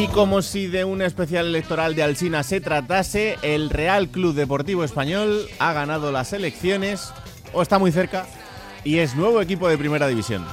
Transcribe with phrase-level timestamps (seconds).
[0.00, 4.82] Y como si de un especial electoral de Alsina se tratase, el Real Club Deportivo
[4.82, 7.12] Español ha ganado las elecciones,
[7.52, 8.24] o está muy cerca,
[8.82, 10.46] y es nuevo equipo de Primera División.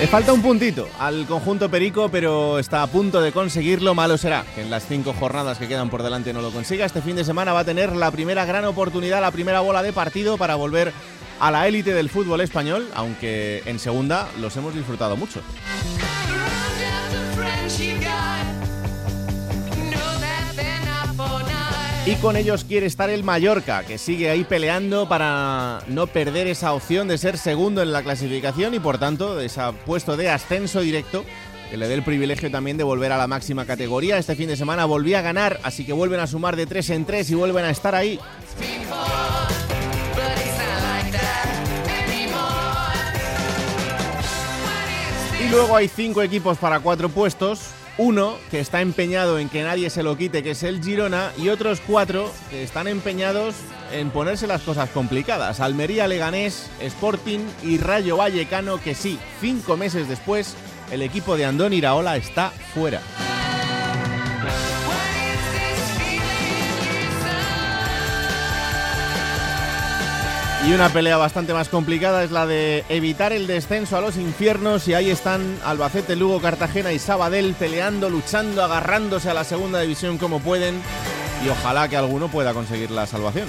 [0.00, 3.94] Le falta un puntito al conjunto Perico, pero está a punto de conseguirlo.
[3.94, 6.84] Malo será que en las cinco jornadas que quedan por delante no lo consiga.
[6.84, 9.92] Este fin de semana va a tener la primera gran oportunidad, la primera bola de
[9.92, 10.92] partido para volver
[11.44, 15.42] a la élite del fútbol español, aunque en segunda los hemos disfrutado mucho.
[22.06, 26.72] Y con ellos quiere estar el Mallorca, que sigue ahí peleando para no perder esa
[26.72, 30.80] opción de ser segundo en la clasificación y por tanto de ese puesto de ascenso
[30.80, 31.26] directo
[31.70, 34.16] que le dé el privilegio también de volver a la máxima categoría.
[34.16, 37.04] Este fin de semana volví a ganar, así que vuelven a sumar de tres en
[37.04, 38.18] tres y vuelven a estar ahí.
[45.44, 47.60] Y luego hay cinco equipos para cuatro puestos.
[47.96, 51.48] Uno que está empeñado en que nadie se lo quite, que es el Girona, y
[51.48, 53.54] otros cuatro que están empeñados
[53.92, 55.60] en ponerse las cosas complicadas.
[55.60, 60.56] Almería, Leganés, Sporting y Rayo Vallecano, que sí, cinco meses después,
[60.90, 63.00] el equipo de Andón Iraola está fuera.
[70.66, 74.88] Y una pelea bastante más complicada es la de evitar el descenso a los infiernos
[74.88, 80.16] y ahí están Albacete, Lugo, Cartagena y Sabadell peleando, luchando, agarrándose a la segunda división
[80.16, 80.80] como pueden
[81.44, 83.48] y ojalá que alguno pueda conseguir la salvación.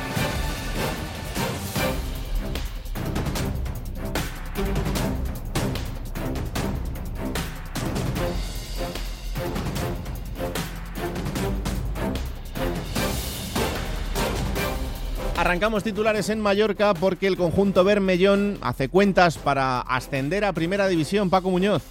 [15.51, 21.29] Arrancamos titulares en Mallorca porque el conjunto Bermellón hace cuentas para ascender a Primera División.
[21.29, 21.83] Paco Muñoz.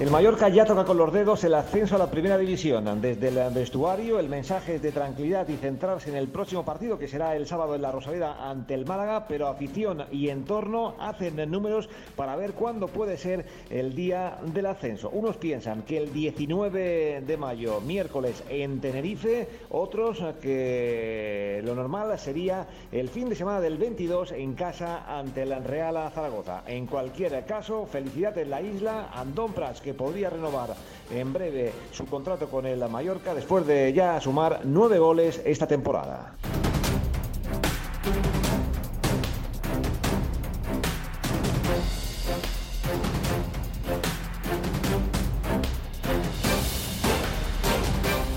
[0.00, 3.00] El Mallorca ya toca con los dedos el ascenso a la primera división.
[3.00, 7.06] Desde el vestuario, el mensaje es de tranquilidad y centrarse en el próximo partido, que
[7.06, 11.88] será el sábado en la Rosaleda ante el Málaga, pero afición y entorno hacen números
[12.16, 15.08] para ver cuándo puede ser el día del ascenso.
[15.10, 22.66] Unos piensan que el 19 de mayo, miércoles, en Tenerife, otros que lo normal sería
[22.90, 26.64] el fin de semana del 22 en casa ante el Real Zaragoza.
[26.66, 30.74] En cualquier caso, felicidad en la isla, Andón Que podría renovar
[31.08, 36.34] en breve su contrato con el Mallorca después de ya sumar nueve goles esta temporada.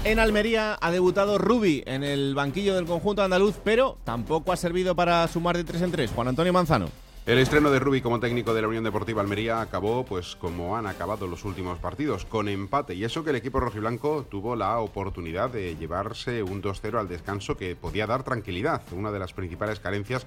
[0.03, 4.95] En Almería ha debutado Rubi en el banquillo del conjunto andaluz, pero tampoco ha servido
[4.95, 6.11] para sumar de tres en tres.
[6.11, 7.04] Juan Antonio Manzano.
[7.25, 10.85] El estreno de Rubi como técnico de la Unión Deportiva Almería acabó pues como han
[10.85, 12.93] acabado los últimos partidos, con empate.
[12.93, 17.57] Y eso que el equipo rojiblanco tuvo la oportunidad de llevarse un 2-0 al descanso
[17.57, 20.23] que podía dar tranquilidad, una de las principales carencias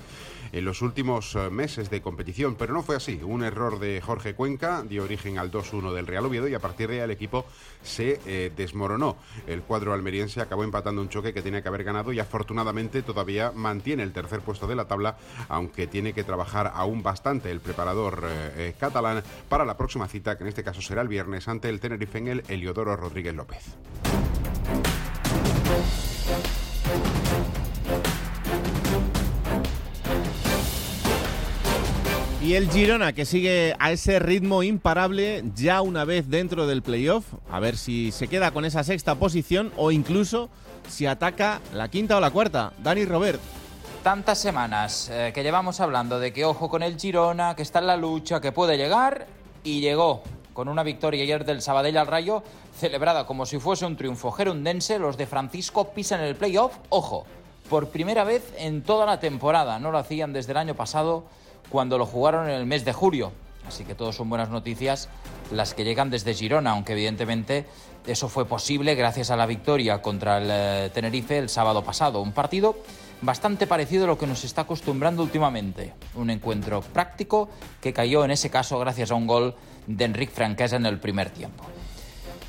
[0.50, 2.56] en los últimos eh, meses de competición.
[2.56, 3.20] Pero no fue así.
[3.22, 6.88] Un error de Jorge Cuenca dio origen al 2-1 del Real Oviedo y a partir
[6.88, 7.46] de ahí el equipo
[7.80, 9.16] se eh, desmoronó.
[9.46, 13.52] El cuadro almeriense acabó empatando un choque que tenía que haber ganado y afortunadamente todavía
[13.54, 15.16] mantiene el tercer puesto de la tabla,
[15.48, 20.08] aunque tiene que trabajar a aún bastante el preparador eh, eh, catalán para la próxima
[20.08, 23.34] cita, que en este caso será el viernes ante el Tenerife en el Heliodoro Rodríguez
[23.34, 23.64] López.
[32.40, 37.26] Y el Girona que sigue a ese ritmo imparable ya una vez dentro del playoff,
[37.50, 40.48] a ver si se queda con esa sexta posición o incluso
[40.88, 42.72] si ataca la quinta o la cuarta.
[42.82, 43.40] Dani Robert.
[44.02, 47.88] Tantas semanas eh, que llevamos hablando de que ojo con el Girona, que está en
[47.88, 49.26] la lucha, que puede llegar,
[49.64, 50.22] y llegó
[50.54, 52.42] con una victoria ayer del Sabadell al Rayo,
[52.76, 57.26] celebrada como si fuese un triunfo gerundense, los de Francisco pisan el playoff, ojo,
[57.68, 61.24] por primera vez en toda la temporada, no lo hacían desde el año pasado
[61.68, 63.32] cuando lo jugaron en el mes de julio.
[63.66, 65.10] Así que todo son buenas noticias
[65.52, 67.66] las que llegan desde Girona, aunque evidentemente
[68.06, 72.22] eso fue posible gracias a la victoria contra el eh, Tenerife el sábado pasado.
[72.22, 72.76] Un partido
[73.22, 75.94] bastante parecido a lo que nos está acostumbrando últimamente.
[76.14, 77.48] Un encuentro práctico
[77.80, 79.54] que cayó en ese caso gracias a un gol
[79.86, 81.64] de Enric Franquesa en el primer tiempo.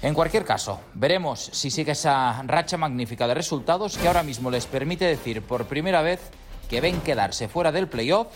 [0.02, 4.66] En cualquier caso, veremos si sigue esa racha magnífica de resultados que ahora mismo les
[4.66, 6.22] permite decir por primera vez
[6.70, 8.28] que ven quedarse fuera del playoff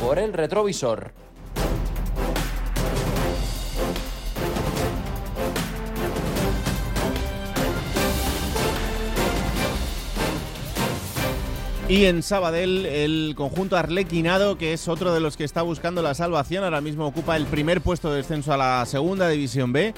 [0.00, 1.12] por el retrovisor.
[11.92, 16.14] Y en Sabadell, el conjunto arlequinado, que es otro de los que está buscando la
[16.14, 19.92] salvación, ahora mismo ocupa el primer puesto de descenso a la segunda división B.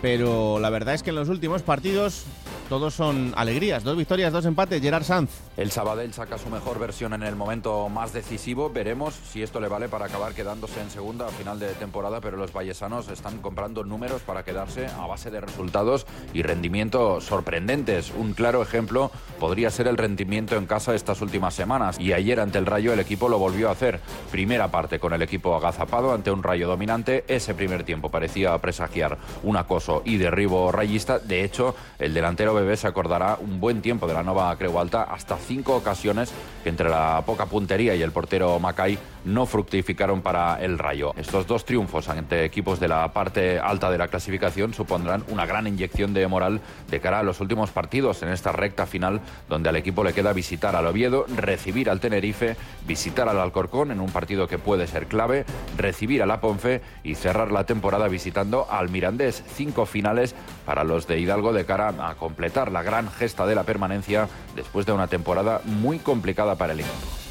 [0.00, 2.26] Pero la verdad es que en los últimos partidos
[2.68, 3.84] todos son alegrías.
[3.84, 4.80] Dos victorias, dos empates.
[4.80, 5.30] Gerard Sanz.
[5.56, 8.70] El Sabadell saca su mejor versión en el momento más decisivo.
[8.70, 12.36] Veremos si esto le vale para acabar quedándose en segunda a final de temporada, pero
[12.36, 18.12] los vallesanos están comprando números para quedarse a base de resultados y rendimientos sorprendentes.
[18.16, 21.98] Un claro ejemplo podría ser el rendimiento en casa estas últimas semanas.
[22.00, 24.00] Y ayer ante el Rayo el equipo lo volvió a hacer.
[24.30, 27.24] Primera parte con el equipo agazapado ante un Rayo dominante.
[27.28, 31.18] Ese primer tiempo parecía presagiar un acoso y derribo rayista.
[31.18, 35.04] De hecho, el delantero Bebé se acordará un buen tiempo de la nueva Creu Alta
[35.04, 36.32] hasta cinco ocasiones
[36.62, 41.12] que entre la poca puntería y el portero Macay no fructificaron para el Rayo.
[41.16, 45.66] Estos dos triunfos ante equipos de la parte alta de la clasificación supondrán una gran
[45.66, 46.60] inyección de moral
[46.90, 50.32] de cara a los últimos partidos en esta recta final donde al equipo le queda
[50.32, 55.06] visitar al Oviedo, recibir al Tenerife, visitar al Alcorcón en un partido que puede ser
[55.06, 55.44] clave,
[55.76, 59.42] recibir a la Ponfe y cerrar la temporada visitando al Mirandés.
[59.54, 60.34] Cinco finales
[60.66, 64.86] para los de Hidalgo de cara a completar la gran gesta de la permanencia después
[64.86, 67.22] de una temporada muy complicada para el equipo.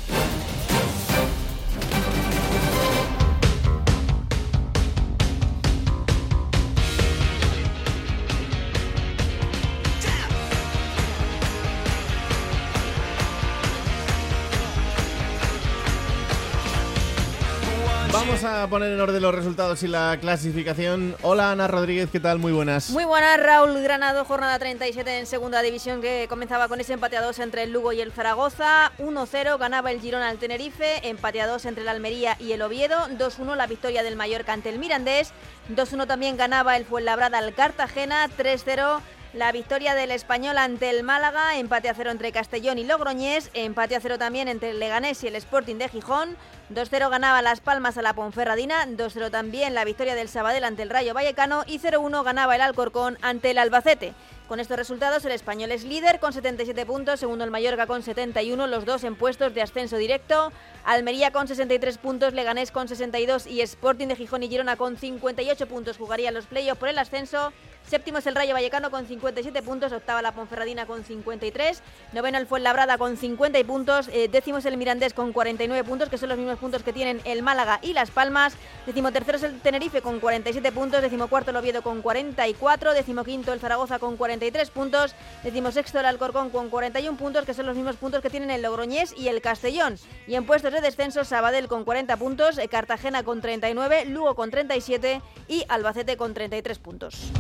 [18.62, 21.16] A poner en orden los resultados y la clasificación.
[21.24, 22.38] Hola Ana Rodríguez, ¿qué tal?
[22.38, 22.92] Muy buenas.
[22.92, 27.24] Muy buenas, Raúl Granado, jornada 37 en segunda división que comenzaba con ese empate a
[27.24, 28.92] dos entre el Lugo y el Zaragoza.
[29.00, 33.08] 1-0 ganaba el Girona al Tenerife, empate a dos entre el Almería y el Oviedo.
[33.18, 35.32] 2-1 la victoria del Mallorca ante el Mirandés.
[35.76, 38.28] 2-1 también ganaba el Fuenlabrada al Cartagena.
[38.38, 39.02] 3-0
[39.34, 43.96] la victoria del Español ante el Málaga, empate a cero entre Castellón y Logroñés, empate
[43.96, 46.36] a cero también entre el Leganés y el Sporting de Gijón,
[46.74, 50.90] 2-0 ganaba Las Palmas a la Ponferradina, 2-0 también la victoria del Sabadell ante el
[50.90, 54.14] Rayo Vallecano y 0-1 ganaba el Alcorcón ante el Albacete.
[54.48, 58.68] Con estos resultados, el español es líder con 77 puntos, segundo el Mallorca con 71,
[58.68, 60.52] los dos en puestos de ascenso directo.
[60.84, 65.68] Almería con 63 puntos, Leganés con 62 y Sporting de Gijón y Girona con 58
[65.68, 67.54] puntos jugarían los playoffs por el ascenso.
[67.88, 71.82] Séptimo es el Rayo Vallecano con 57 puntos, octava la Ponferradina con 53,
[72.14, 76.18] noveno el Fuenlabrada con 50 puntos, eh, décimo es el Mirandés con 49 puntos, que
[76.18, 78.54] son los mismos puntos que tienen el Málaga y Las Palmas,
[78.86, 83.26] décimo tercero es el Tenerife con 47 puntos, décimo cuarto el Oviedo con 44, décimo
[83.26, 85.14] quinto el Zaragoza con 43 puntos,
[85.44, 88.62] décimo sexto el Alcorcón con 41 puntos, que son los mismos puntos que tienen el
[88.62, 89.98] Logroñés y el Castellón.
[90.28, 94.50] Y en puestos de descenso, Sabadell con 40 puntos, eh, Cartagena con 39, Lugo con
[94.50, 97.32] 37 y Albacete con 33 puntos.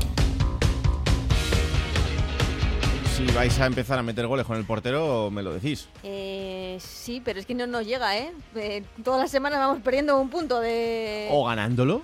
[3.24, 5.88] Si vais a empezar a meter goles con el portero, me lo decís.
[6.01, 8.32] Eh, sí, pero es que no nos llega, ¿eh?
[8.56, 11.28] Eh, Todas las semanas vamos perdiendo un punto de...
[11.32, 12.01] O ganándolo.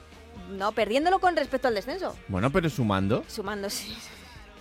[0.52, 2.16] No, perdiéndolo con respecto al descenso.
[2.28, 3.24] Bueno, pero sumando.
[3.28, 3.98] Sumando, sí.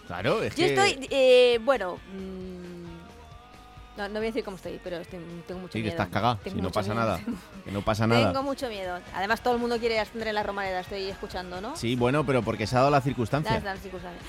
[0.06, 0.74] Claro, es Yo que...
[0.74, 1.98] estoy, eh, bueno...
[2.14, 5.92] mm, No, no voy a decir cómo estoy, pero estoy- tengo mucho Sí, que miedo.
[5.92, 6.38] estás cagado.
[6.42, 7.04] Tengo Si no pasa miedo.
[7.06, 7.20] nada.
[7.66, 8.32] Que no pasa nada.
[8.32, 8.98] Tengo mucho miedo.
[9.14, 11.76] Además, todo el mundo quiere ascender en la Romareda, estoy escuchando, ¿no?
[11.76, 13.52] Sí, bueno, pero porque se ha dado la circunstancia.
[13.52, 14.24] Las- las circunstancias.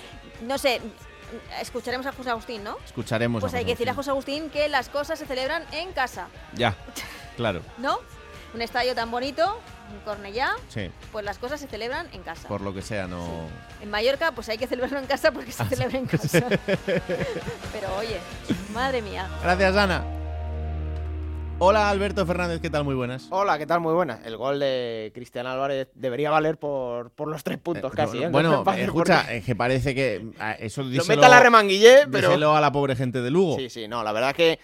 [0.46, 0.82] No sé,
[1.62, 2.78] escucharemos a José Agustín, ¿no?
[2.86, 3.42] Escucharemos.
[3.42, 3.96] Pues a hay que decirle a.
[3.96, 6.76] José Agustín que las cosas se celebran en casa, Ya,
[7.36, 7.62] claro.
[7.78, 8.00] ¿no?
[8.54, 9.60] Un estadio tan bonito,
[9.92, 12.48] un Cornellá, Sí, pues las cosas se celebran en casa.
[12.48, 13.28] por lo que sea, no...
[13.82, 16.40] En Mallorca, pues hay que celebrarlo en casa porque Ah, se celebra en casa.
[17.74, 18.20] Pero oye,
[18.74, 19.28] madre mía.
[19.44, 20.04] Gracias, Ana.
[21.60, 22.84] Hola, Alberto Fernández, ¿qué tal?
[22.84, 23.28] Muy buenas.
[23.32, 23.80] Hola, ¿qué tal?
[23.80, 24.20] Muy buena.
[24.24, 28.22] El gol de Cristian Álvarez debería valer por, por los tres puntos casi.
[28.22, 28.30] ¿eh?
[28.30, 31.40] Bueno, No me parece escucha, porque es que parece que ah, eso Lo meta la
[31.40, 32.30] remanguillé, pero...
[32.30, 33.58] díselo a la pobre gente de Lugo.
[33.58, 34.60] Sí, sí, no, la verdad que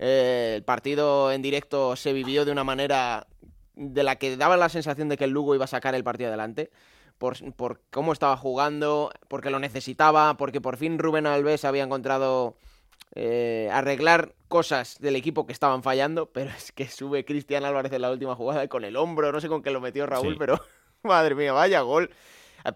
[0.00, 3.26] Eh, el partido en directo se vivió de una manera
[3.74, 6.28] de la que daba la sensación de que el Lugo iba a sacar el partido
[6.28, 6.70] adelante.
[7.18, 12.56] Por, por cómo estaba jugando, porque lo necesitaba, porque por fin Rubén Alves había encontrado
[13.14, 18.02] eh, arreglar cosas del equipo que estaban fallando, pero es que sube Cristian Álvarez en
[18.02, 20.38] la última jugada con el hombro, no sé con qué lo metió Raúl, Sí.
[20.38, 20.60] pero
[21.02, 22.10] madre mía, vaya gol.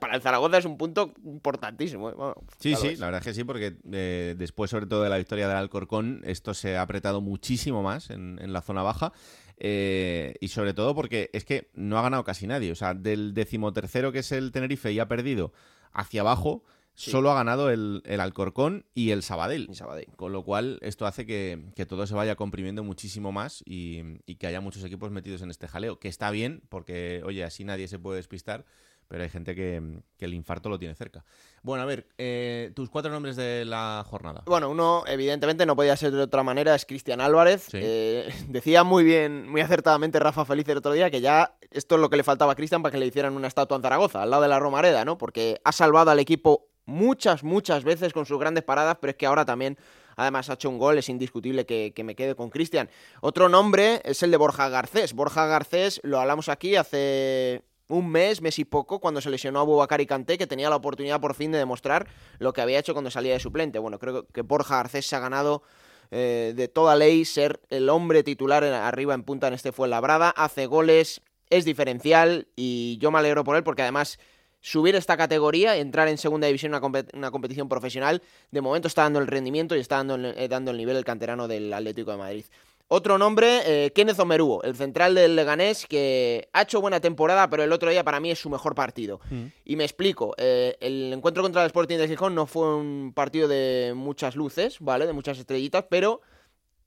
[0.01, 2.09] Para el Zaragoza es un punto importantísimo.
[2.09, 2.15] ¿eh?
[2.17, 5.19] Bueno, Sí, sí, la verdad es que sí, porque eh, después, sobre todo de la
[5.19, 9.13] victoria del Alcorcón, esto se ha apretado muchísimo más en, en la zona baja.
[9.59, 12.71] eh, y sobre todo porque es que no ha ganado casi nadie.
[12.73, 15.53] O sea, del decimotercero que es el Tenerife y ha perdido
[15.93, 16.63] hacia abajo,
[16.95, 17.11] Sí.
[17.11, 19.67] solo ha ganado el, el Alcorcón y el Sabadell.
[19.71, 20.09] Y Sabadell.
[20.17, 24.37] Con lo cual, esto hace que, que todo se vaya comprimiendo muchísimo más y, y
[24.37, 25.99] que haya muchos equipos metidos en este jaleo.
[25.99, 28.65] Que está bien, porque, oye, así nadie se puede despistar,
[29.09, 31.25] pero hay gente que, que el infarto lo tiene cerca.
[31.63, 34.43] Bueno, a ver, eh, tus cuatro nombres de la jornada.
[34.47, 37.69] Bueno, uno evidentemente no podía ser de otra manera, es Cristian Álvarez.
[37.71, 37.79] Sí.
[37.81, 42.01] Eh, decía muy bien, muy acertadamente Rafa Feliz el otro día que ya esto es
[42.01, 44.31] lo que le faltaba a Cristian para que le hicieran una estatua en Zaragoza, al
[44.31, 45.19] lado de la Romareda, ¿no?
[45.19, 49.27] Porque ha salvado al equipo muchas, muchas veces con sus grandes paradas, pero es que
[49.27, 49.79] ahora también,
[50.17, 52.89] además, ha hecho un gol, es indiscutible que, que me quede con Cristian.
[53.21, 55.13] Otro nombre es el de Borja Garcés.
[55.15, 59.65] Borja Garcés, lo hablamos aquí hace un mes, mes y poco, cuando se lesionó a
[59.65, 62.07] Boubacar y Kanté, que tenía la oportunidad por fin de demostrar
[62.39, 63.79] lo que había hecho cuando salía de suplente.
[63.79, 65.63] Bueno, creo que Borja Garcés se ha ganado
[66.11, 70.31] eh, de toda ley ser el hombre titular en- arriba en punta en este Fuenlabrada,
[70.31, 71.21] hace goles,
[71.51, 74.19] es diferencial y yo me alegro por él porque además
[74.63, 79.03] subir esta categoría, entrar en segunda división, una, compet- una competición profesional, de momento está
[79.03, 82.13] dando el rendimiento y está dando, el- eh, dando el nivel el canterano del Atlético
[82.13, 82.45] de Madrid.
[82.89, 87.63] Otro nombre, eh, Kenneth Omeruo, el central del Leganés, que ha hecho buena temporada, pero
[87.63, 89.19] el otro día para mí es su mejor partido.
[89.65, 93.49] Y me explico, eh, el encuentro contra el Sporting de Gijón no fue un partido
[93.49, 95.07] de muchas luces, ¿vale?
[95.07, 96.21] De muchas estrellitas, pero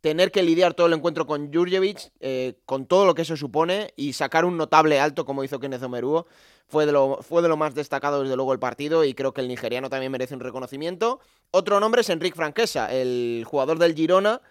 [0.06, 3.92] tener que lidiar todo el encuentro con Jurjevic, eh, con todo lo que eso supone,
[3.96, 6.28] y sacar un notable alto como hizo Kenneth Omeruo,
[6.68, 9.42] fue de, lo, fue de lo más destacado desde luego el partido y creo que
[9.42, 11.22] el nigeriano también merece un reconocimiento.
[11.50, 14.44] Otro nombre es Enric Franquesa, el jugador del Girona,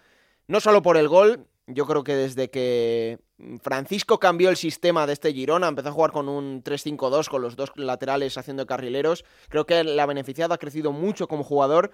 [0.47, 3.19] no solo por el gol, yo creo que desde que
[3.61, 7.55] Francisco cambió el sistema de este Girona, empezó a jugar con un 3-5-2 con los
[7.55, 11.91] dos laterales haciendo carrileros, creo que la beneficiado ha crecido mucho como jugador.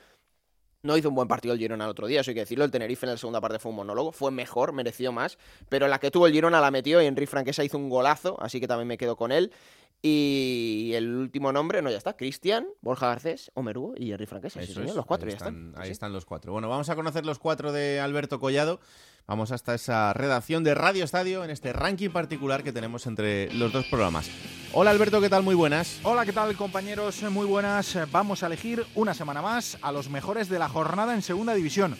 [0.83, 2.65] No hizo un buen partido el Girona el otro día, eso hay que decirlo.
[2.65, 5.38] El Tenerife en la segunda parte fue un monólogo, fue mejor, mereció más.
[5.69, 8.59] Pero la que tuvo el Girona la metió y Enrique Franquesa hizo un golazo, así
[8.59, 9.51] que también me quedo con él.
[10.03, 14.60] Y el último nombre, no, ya está, Cristian, Borja Garcés, Omeruo y Enrique Franquesa.
[14.62, 15.74] Sí, señor, los cuatro ahí ya están.
[15.77, 15.91] Ahí sí.
[15.91, 16.51] están los cuatro.
[16.53, 18.79] Bueno, vamos a conocer los cuatro de Alberto Collado.
[19.27, 23.72] Vamos hasta esa redacción de Radio Estadio en este ranking particular que tenemos entre los
[23.72, 24.29] dos programas.
[24.74, 25.43] Hola Alberto, ¿qué tal?
[25.43, 26.00] Muy buenas.
[26.03, 27.22] Hola, ¿qué tal compañeros?
[27.29, 27.98] Muy buenas.
[28.12, 31.96] Vamos a elegir una semana más a los mejores de la jornada en Segunda División.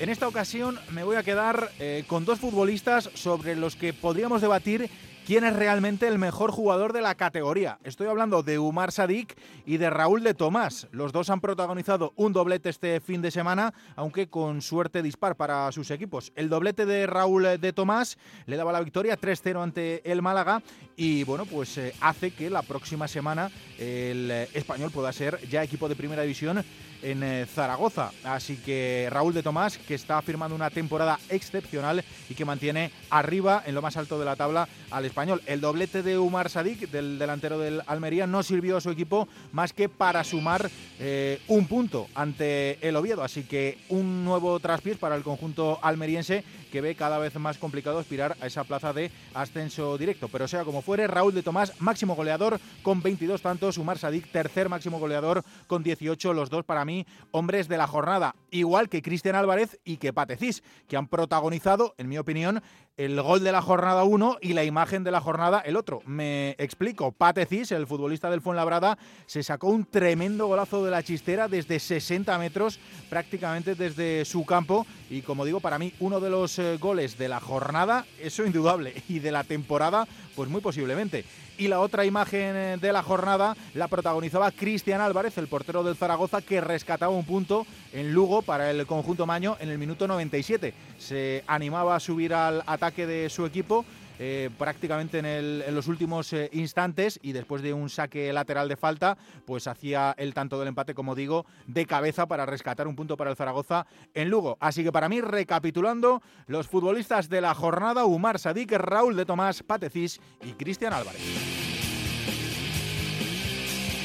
[0.00, 4.40] En esta ocasión me voy a quedar eh, con dos futbolistas sobre los que podríamos
[4.40, 4.90] debatir
[5.24, 7.78] quién es realmente el mejor jugador de la categoría.
[7.82, 10.86] Estoy hablando de Umar Sadik y de Raúl de Tomás.
[10.92, 15.70] Los dos han protagonizado un doblete este fin de semana, aunque con suerte dispar para
[15.72, 16.32] sus equipos.
[16.36, 20.62] El doblete de Raúl de Tomás le daba la victoria 3-0 ante el Málaga
[20.96, 25.62] y bueno, pues eh, hace que la próxima semana el eh, español pueda ser ya
[25.62, 26.62] equipo de primera división
[27.04, 28.10] en eh, Zaragoza.
[28.24, 33.62] Así que Raúl de Tomás, que está firmando una temporada excepcional y que mantiene arriba
[33.66, 35.04] en lo más alto de la tabla al
[35.46, 39.72] El doblete de Umar Sadik, del delantero del Almería, no sirvió a su equipo más
[39.72, 40.68] que para sumar
[40.98, 43.22] eh, un punto ante el Oviedo.
[43.22, 46.42] Así que un nuevo traspiés para el conjunto almeriense
[46.72, 50.26] que ve cada vez más complicado aspirar a esa plaza de ascenso directo.
[50.26, 54.68] Pero sea como fuere, Raúl de Tomás, máximo goleador con 22 tantos, Umar Sadik, tercer
[54.68, 59.36] máximo goleador con 18, los dos para mí hombres de la jornada, igual que Cristian
[59.36, 62.60] Álvarez y que Patecís, que han protagonizado, en mi opinión,
[62.96, 66.02] el gol de la jornada 1 y la imagen de la jornada el otro.
[66.06, 71.46] Me explico, Patecís, el futbolista del Fuenlabrada, se sacó un tremendo golazo de la chistera
[71.46, 76.58] desde 60 metros, prácticamente desde su campo, y como digo, para mí uno de los
[76.58, 81.24] eh, goles de la jornada, eso indudable, y de la temporada, pues muy posiblemente.
[81.56, 85.96] Y la otra imagen eh, de la jornada la protagonizaba Cristian Álvarez, el portero del
[85.96, 90.74] Zaragoza, que rescataba un punto en Lugo para el conjunto maño en el minuto 97.
[90.98, 93.84] Se animaba a subir al ataque de su equipo.
[94.18, 99.16] Eh, prácticamente en, los últimos eh, instantes y después de un saque lateral de falta,
[99.44, 103.30] pues hacía el tanto del empate, como digo, de cabeza para rescatar un punto para
[103.30, 104.56] el Zaragoza en Lugo.
[104.60, 109.62] Así que para mí, recapitulando, los futbolistas de la jornada, Umar Sadik, Raúl de Tomás,
[109.62, 111.20] Patecís y Cristian Álvarez.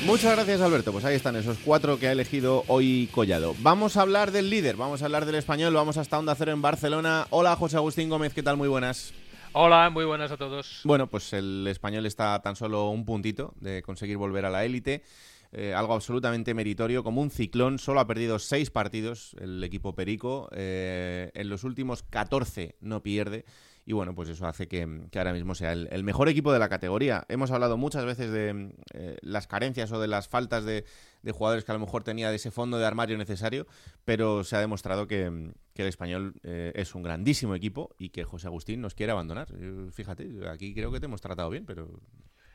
[0.06, 0.92] Muchas gracias, Alberto.
[0.92, 3.54] Pues ahí están esos cuatro que ha elegido hoy Collado.
[3.60, 6.62] Vamos a hablar del líder, vamos a hablar del español, vamos hasta Onda Cero en
[6.62, 7.28] Barcelona.
[7.30, 8.56] Hola, José Agustín Gómez, ¿qué tal?
[8.56, 9.14] Muy buenas.
[9.52, 10.82] Hola, muy buenas a todos.
[10.84, 15.02] Bueno, pues el español está tan solo un puntito de conseguir volver a la élite.
[15.52, 17.80] Eh, algo absolutamente meritorio, como un ciclón.
[17.80, 20.50] Solo ha perdido seis partidos el equipo Perico.
[20.52, 23.46] Eh, en los últimos 14 no pierde.
[23.90, 27.26] Y bueno, pues eso hace que, ahora mismo sea el, mejor equipo de la categoría.
[27.28, 30.86] Hemos hablado muchas veces de eh, las carencias o de las faltas de,
[31.32, 33.66] jugadores que a lo mejor tenía de ese fondo de armario necesario,
[34.06, 38.80] pero se ha demostrado que, el español es un grandísimo equipo y que José Agustín
[38.80, 39.48] nos quiere abandonar.
[39.92, 42.00] Fíjate, aquí creo que te hemos tratado bien, pero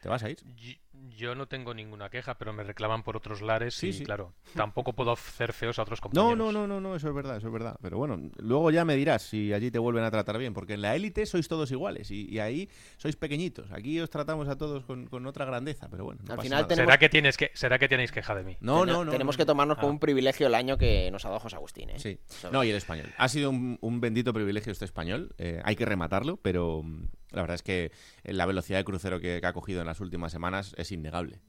[0.04, 0.36] ¿te vas a ir?
[1.16, 5.12] Yo no tengo ninguna queja, pero me reclaman por otros lares y, claro, tampoco puedo
[5.12, 6.36] hacer feos a otros compañeros.
[6.36, 7.78] No, no, no, no, eso es verdad, eso es verdad.
[7.80, 10.82] Pero bueno, luego ya me dirás si allí te vuelven a tratar bien, porque en
[10.82, 12.68] la élite sois todos iguales y, ahí
[12.98, 13.72] sois pequeñitos.
[13.72, 16.20] Aquí os tratamos a todos con, otra grandeza, pero bueno.
[16.28, 18.58] Al final ¿Será, que tienes que, ¿Será que tenéis queja de mí?
[18.60, 19.10] No, no, no.
[19.10, 19.92] Tenemos que tomarnos como ah.
[19.92, 21.88] un privilegio el año que nos ha dado José Agustín.
[21.88, 21.98] ¿eh?
[21.98, 22.18] Sí.
[22.52, 23.06] No, y el español.
[23.16, 25.34] Ha sido un, bendito privilegio este español.
[25.38, 26.84] Eh, hay que rematarlo, pero
[27.34, 30.74] la verdad es que la velocidad de crucero que ha cogido en las últimas semanas
[30.78, 31.40] es innegable.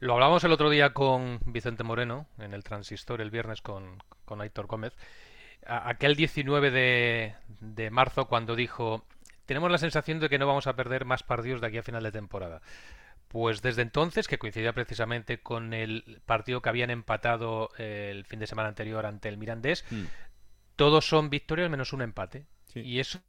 [0.00, 4.40] Lo hablamos el otro día con Vicente Moreno en el Transistor, el viernes con, con
[4.40, 4.96] Aitor Gómez.
[5.66, 9.04] aquel 19 de, de marzo cuando dijo,
[9.44, 12.02] tenemos la sensación de que no vamos a perder más partidos de aquí a final
[12.02, 12.62] de temporada.
[13.28, 18.46] Pues desde entonces, que coincidía precisamente con el partido que habían empatado el fin de
[18.46, 20.04] semana anterior ante el Mirandés, mm.
[20.76, 22.46] todos son victorias menos un empate.
[22.74, 23.20] Y eso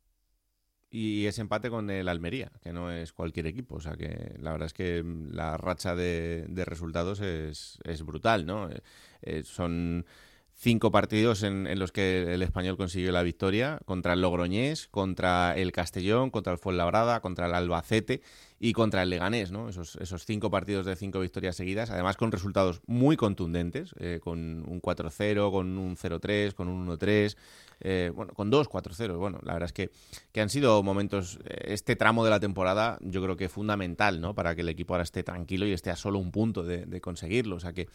[0.91, 3.75] y ese empate con el Almería, que no es cualquier equipo.
[3.75, 8.69] O sea que la verdad es que la racha de, resultados es, es, brutal, ¿no?
[8.69, 8.81] Eh,
[9.21, 10.05] eh, son
[10.53, 15.55] cinco partidos en, en, los que el español consiguió la victoria contra el Logroñés, contra
[15.55, 18.21] el Castellón, contra el Fuenlabrada, contra el Albacete
[18.63, 19.69] y contra el Leganés, ¿no?
[19.69, 24.37] Esos, esos cinco partidos de cinco victorias seguidas, además con resultados muy contundentes, eh, con
[24.37, 27.35] un 4-0, con un 0-3, con un 1-3,
[27.79, 29.17] eh, bueno, con dos 4-0.
[29.17, 29.89] Bueno, la verdad es que,
[30.31, 34.35] que han sido momentos, eh, este tramo de la temporada, yo creo que fundamental, ¿no?
[34.35, 37.55] Para que el equipo ahora esté tranquilo y esté a solo un punto de, conseguirlo.
[37.55, 37.87] O sea que,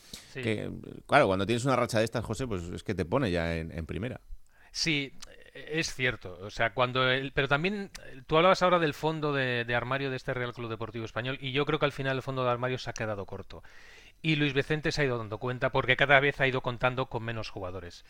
[1.07, 3.71] claro, cuando tienes una racha de estas, José, pues es que te pone ya en,
[3.71, 4.21] en primera.
[4.73, 5.13] Sí,
[5.69, 7.91] es cierto, o sea, cuando pero también
[8.27, 11.65] tú hablabas ahora del fondo de, armario de este Real Club Deportivo Español y yo
[11.65, 13.63] creo que al final el fondo de armario se ha quedado corto.
[14.23, 17.23] Y Luis Vicente se ha ido dando cuenta porque cada vez ha ido contando con
[17.23, 18.05] menos jugadores.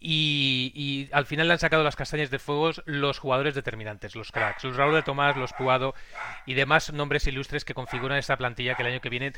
[0.00, 4.64] Y, al final le han sacado las castañas de fuego los jugadores determinantes, los cracks,
[4.64, 5.94] los Raúl de Tomás, los Puado
[6.44, 9.32] y demás nombres ilustres que configuran esta plantilla que el año que viene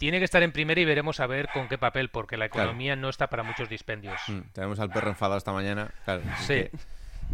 [0.00, 2.96] tiene que estar en primera y veremos a ver con qué papel, porque la economía
[2.96, 4.18] no está para muchos dispendios.
[4.28, 5.92] Mm, tenemos al perro enfadado esta mañana.
[6.46, 6.64] sí.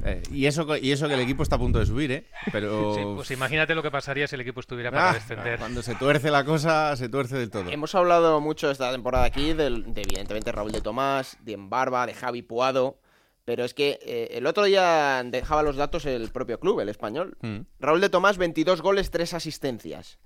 [0.04, 2.26] Eh, y, eso, y eso que el equipo está a punto de subir, ¿eh?
[2.52, 3.14] Pero...
[3.16, 5.58] pues imagínate lo que pasaría si el equipo estuviera para ah, descender.
[5.58, 7.70] Cuando se tuerce la cosa, se tuerce del todo.
[7.70, 12.42] Hemos hablado mucho esta temporada aquí de, evidentemente, Raúl de Tomás, de Embarba, de Javi
[12.42, 12.98] Puado.
[13.46, 17.38] Pero es que eh, el otro día dejaba los datos el propio club, el español.
[17.40, 17.60] Mm.
[17.78, 20.18] Raúl de Tomás, 22 goles, 3 asistencias.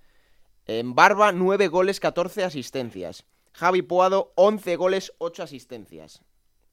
[0.71, 3.25] En Barba, 9 goles, 14 asistencias.
[3.53, 6.23] Javi Puado, 11 goles, 8 asistencias.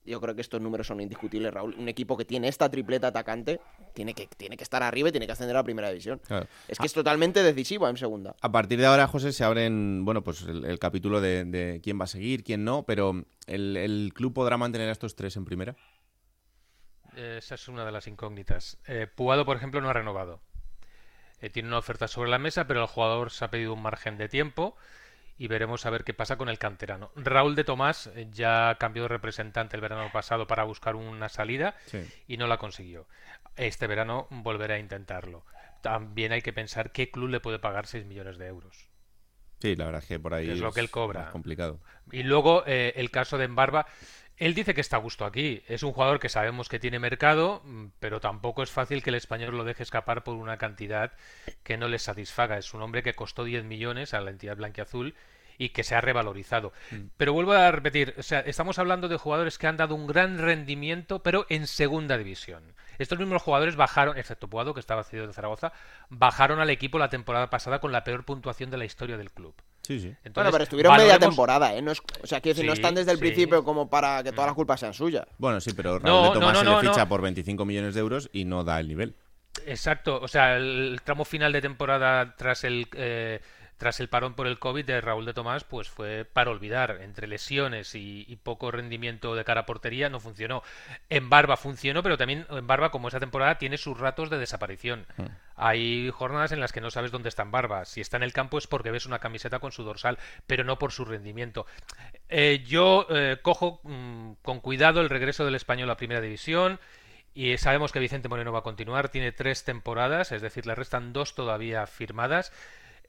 [0.06, 1.74] Yo creo que estos números son indiscutibles, Raúl.
[1.80, 3.60] Un equipo que tiene esta tripleta atacante
[3.96, 6.22] tiene que, tiene que estar arriba y tiene que ascender a la primera división.
[6.68, 8.36] Es que es totalmente decisivo en segunda.
[8.40, 12.08] A partir de ahora, José, se abren bueno, pues el, capítulo de, quién va a
[12.08, 15.76] seguir, quién no, pero ¿el, club podrá mantener a estos tres en primera?
[17.16, 18.78] Esa es una de las incógnitas.
[18.86, 20.40] Eh, Puado, por ejemplo, no ha renovado.
[21.42, 24.18] Eh, tiene una oferta sobre la mesa, pero el jugador se ha pedido un margen
[24.18, 24.76] de tiempo
[25.38, 27.12] y veremos a ver qué pasa con el canterano.
[27.16, 31.76] Raúl de Tomás eh, ya cambió de representante el verano pasado para buscar una salida
[32.28, 33.08] y no la consiguió.
[33.56, 35.46] Este verano volverá a intentarlo.
[35.82, 38.90] También hay que pensar qué club le puede pagar 6 millones de euros.
[39.60, 41.32] Sí, la verdad es que por ahí es, lo que él cobra.
[41.32, 41.80] complicado.
[42.12, 43.88] Y luego eh, el caso de Embarba
[44.38, 45.64] él dice que está a gusto aquí.
[45.68, 49.16] Es un jugador que sabemos que tiene mercado, mm, pero tampoco es fácil que el
[49.16, 51.12] español lo deje escapar por una cantidad
[51.64, 52.58] que no le satisfaga.
[52.58, 55.16] Es un hombre que costó 10 millones a la entidad blanquiazul
[55.58, 56.72] y que se ha revalorizado.
[56.92, 57.08] Mm.
[57.18, 60.38] Pero vuelvo a repetir, o sea, estamos hablando de jugadores que han dado un gran
[60.38, 62.76] rendimiento, pero en segunda división.
[63.00, 65.74] Estos mismos jugadores bajaron, excepto Puado, que estaba cedido de Zaragoza,
[66.10, 69.56] bajaron al equipo la temporada pasada con la peor puntuación de la historia del club.
[69.88, 70.14] Sí, sí.
[70.34, 71.82] bueno, pero estuvieron media temporada, ¿eh?
[71.82, 74.54] No o sea, quiero decir, no están desde el principio como para que todas las
[74.54, 75.26] culpas sean suyas.
[75.38, 78.44] Bueno, sí, pero Raúl de Tomás se le ficha por 25 millones de euros y
[78.44, 79.16] no da el nivel.
[79.66, 82.90] Exacto, o sea, el, tramo final de temporada tras el...
[82.98, 83.40] Eh,
[83.78, 87.00] tras el parón por el COVID de Raúl de Tomás, pues fue para olvidar.
[87.02, 90.64] Entre lesiones y, poco rendimiento de cara a portería no funcionó.
[91.10, 95.06] En Barba funcionó, pero también en Barba, como esa temporada, tiene sus ratos de desaparición.
[95.18, 95.26] Mm.
[95.56, 97.86] Hay jornadas en las que no sabes dónde está en Barba.
[97.86, 100.80] Si está en el campo es porque ves una camiseta con su dorsal, pero no
[100.80, 101.66] por su rendimiento.
[102.30, 106.80] Eh, yo eh, cojo mm, con cuidado el regreso del español a Primera División.
[107.34, 111.14] Y sabemos que Vicente Moreno va a continuar, tiene tres temporadas, es decir, le restan
[111.14, 112.52] dos todavía firmadas.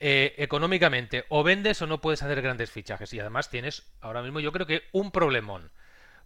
[0.01, 3.13] Eh, económicamente, o vendes o no puedes hacer grandes fichajes.
[3.13, 5.73] Y además tienes ahora mismo yo creo que un problemón.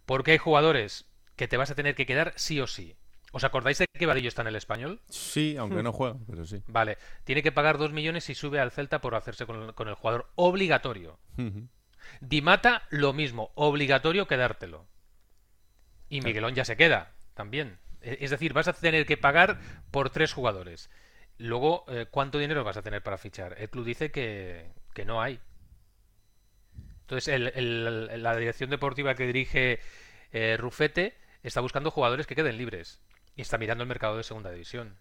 [0.05, 1.05] Porque hay jugadores
[1.35, 2.95] que te vas a tener que quedar sí o sí.
[3.31, 5.01] ¿Os acordáis de que Vadillo está en el español?
[5.09, 6.61] Sí, aunque no juega, pero sí.
[6.67, 10.29] Vale, tiene que pagar dos millones y sube al Celta por hacerse con el, jugador
[10.35, 11.17] obligatorio.
[12.21, 14.85] Dimata, lo mismo, obligatorio quedártelo.
[16.09, 17.79] Y Miguelón ya se queda, también.
[18.01, 19.59] E, es decir, vas a tener que pagar
[19.89, 20.91] por tres jugadores.
[21.37, 23.55] Luego, eh, ¿cuánto dinero vas a tener para fichar?
[23.57, 24.71] El club dice que,
[25.05, 25.39] no hay.
[27.01, 29.79] Entonces, la dirección deportiva que dirige
[30.31, 33.01] eh, Rufete está buscando jugadores que queden libres
[33.35, 34.97] y está mirando el mercado de segunda división.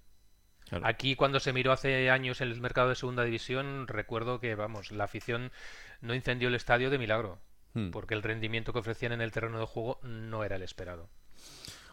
[0.83, 5.05] Aquí, cuando se miró hace años el mercado de segunda división, recuerdo que, vamos, la
[5.05, 5.53] afición
[6.01, 7.38] no incendió el estadio de milagro,
[7.75, 7.90] hmm.
[7.90, 11.11] porque el rendimiento que ofrecían en el terreno de juego no era el esperado.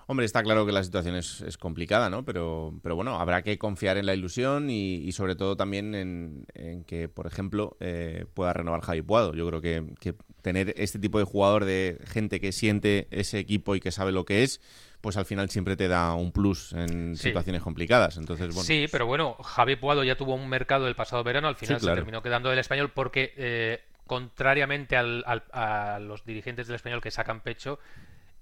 [0.09, 2.25] Hombre, está claro que la situación es, complicada, ¿no?
[2.25, 7.07] Pero, pero bueno, habrá que confiar en la ilusión y, sobre todo también en, que,
[7.07, 9.35] por ejemplo, eh, pueda renovar Javi Puado.
[9.35, 13.79] Yo creo que, tener este tipo de jugador, de gente que siente ese equipo y
[13.79, 14.61] que sabe lo que es,
[14.99, 18.17] pues al final siempre te da un plus en situaciones complicadas.
[18.17, 18.63] Entonces, bueno.
[18.63, 21.85] Sí, pero bueno, Javi Puado ya tuvo un mercado el pasado verano, al final se
[21.85, 27.77] terminó quedando del español porque, eh, contrariamente a los dirigentes del español que sacan pecho,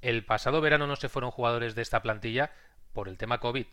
[0.01, 2.51] el pasado verano no se fueron jugadores de esta plantilla
[2.93, 3.67] por el tema COVID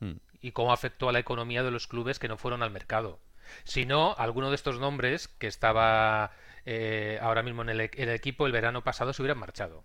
[0.00, 0.12] hmm.
[0.40, 3.20] y cómo afectó a la economía de los clubes que no fueron al mercado.
[3.64, 6.32] Si no, alguno de estos nombres que estaba
[6.64, 9.84] eh, ahora mismo en el, equipo el verano pasado se hubieran marchado.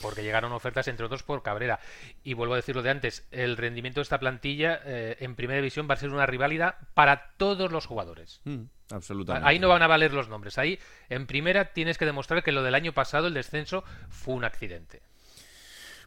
[0.00, 1.80] Porque llegaron ofertas, entre otros, por Cabrera.
[2.24, 5.88] Y vuelvo a decirlo de antes, el rendimiento de esta plantilla eh, en primera división
[5.88, 8.40] va a ser una rivalidad para todos los jugadores.
[8.44, 8.64] Hmm.
[8.90, 9.48] Absolutamente.
[9.48, 10.58] Ahí no van a valer los nombres.
[10.58, 14.44] Ahí, en primera, tienes que demostrar que lo del año pasado, el descenso, fue un
[14.44, 15.02] accidente.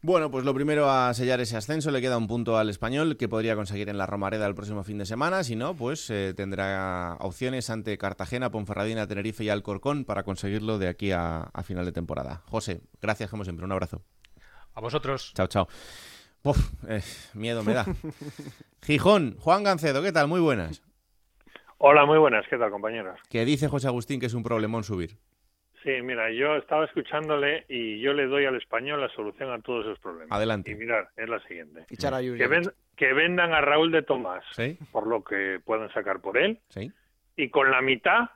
[0.05, 3.29] Bueno, pues lo primero a sellar ese ascenso le queda un punto al español que
[3.29, 5.45] podría conseguir en la Romareda el próximo fin de semana.
[5.45, 10.89] Si no, pues eh, tendrá opciones ante Cartagena, Ponferradina, Tenerife y Alcorcón para conseguirlo de
[10.89, 12.41] aquí a, final de temporada.
[12.49, 13.63] José, gracias como siempre.
[13.63, 14.01] Un abrazo.
[14.73, 15.31] A vosotros.
[15.35, 15.69] Chao, chao.
[16.89, 17.01] Eh,
[17.33, 17.85] miedo me da.
[18.81, 20.27] Gijón, Juan Gancedo, ¿qué tal?
[20.27, 20.83] Muy buenas.
[21.77, 22.45] Hola, muy buenas.
[22.49, 23.17] ¿Qué tal, compañeros?
[23.29, 25.17] Que dice José Agustín que es un problemón subir.
[25.83, 29.85] Sí, mira, yo estaba escuchándole y yo le doy al español la solución a todos
[29.85, 30.31] esos problemas.
[30.31, 30.71] Adelante.
[30.71, 31.85] Y mirar, es la siguiente.
[31.89, 34.45] que, que, vendan a Raúl de Tomás
[34.91, 36.59] por lo que puedan sacar por él.
[36.69, 36.89] Sí.
[37.35, 38.29] Y con la mitad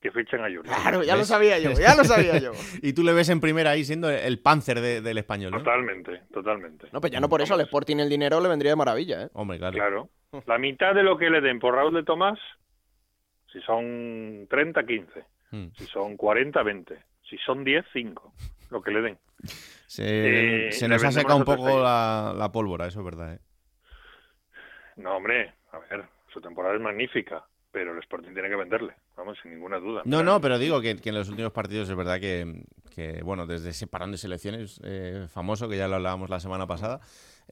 [0.00, 0.68] que fichen a Yuri.
[0.68, 2.50] Claro, ya lo sabía yo, ya lo sabía yo.
[2.82, 5.58] y tú le ves en primera ahí siendo el panzer del español, ¿no?
[5.58, 6.88] Totalmente, totalmente.
[6.92, 9.28] No, pues ya no por eso, al Sporting el dinero le vendría de maravilla, ¿eh?
[9.34, 9.74] Hombre, claro.
[9.74, 10.08] Claro.
[10.46, 12.38] La mitad de lo que le den por Raúl de Tomás
[13.52, 15.24] si son 30, 15.
[15.50, 15.68] Hmm.
[15.76, 16.98] Si son 40, 20.
[17.28, 18.32] Si son 10, 5.
[18.70, 19.18] Lo que le den.
[19.86, 23.34] Se, eh, nos ha secado un poco la, pólvora, eso es verdad.
[23.34, 23.40] ¿eh?
[24.96, 29.38] No, hombre, a ver, su temporada es magnífica, pero el Sporting tiene que venderle, vamos,
[29.42, 30.02] sin ninguna duda.
[30.04, 33.86] No, no, pero digo que, en los últimos partidos es verdad que, bueno, desde ese
[33.86, 37.00] parón de selecciones eh, famoso, que ya lo hablábamos la semana pasada,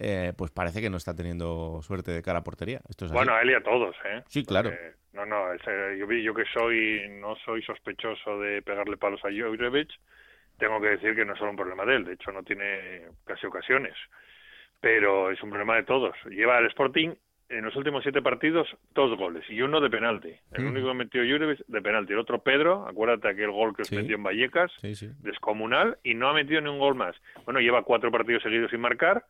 [0.01, 2.81] eh, pues parece que no está teniendo suerte de cara a portería.
[2.89, 4.23] Esto es bueno, a él y a todos, ¿eh?
[4.29, 4.71] Sí, claro.
[5.13, 5.55] no, no,
[5.97, 9.93] yo, yo que soy, no soy sospechoso de pegarle palos a Jurevich,
[10.59, 13.09] tengo que decir que no es solo un problema de él, de hecho no tiene
[13.25, 13.95] casi ocasiones,
[14.81, 16.15] pero es un problema de todos.
[16.31, 17.15] Lleva al Sporting
[17.49, 20.33] en los últimos siete partidos dos goles y uno de penalti.
[20.53, 22.13] El único que metió Jurevich de penalti.
[22.13, 24.71] El otro Pedro, acuérdate aquel gol que os metió en Vallecas,
[25.23, 27.17] descomunal, y no ha metido ni un gol más.
[27.45, 29.25] Bueno, lleva cuatro partidos seguidos sin marcar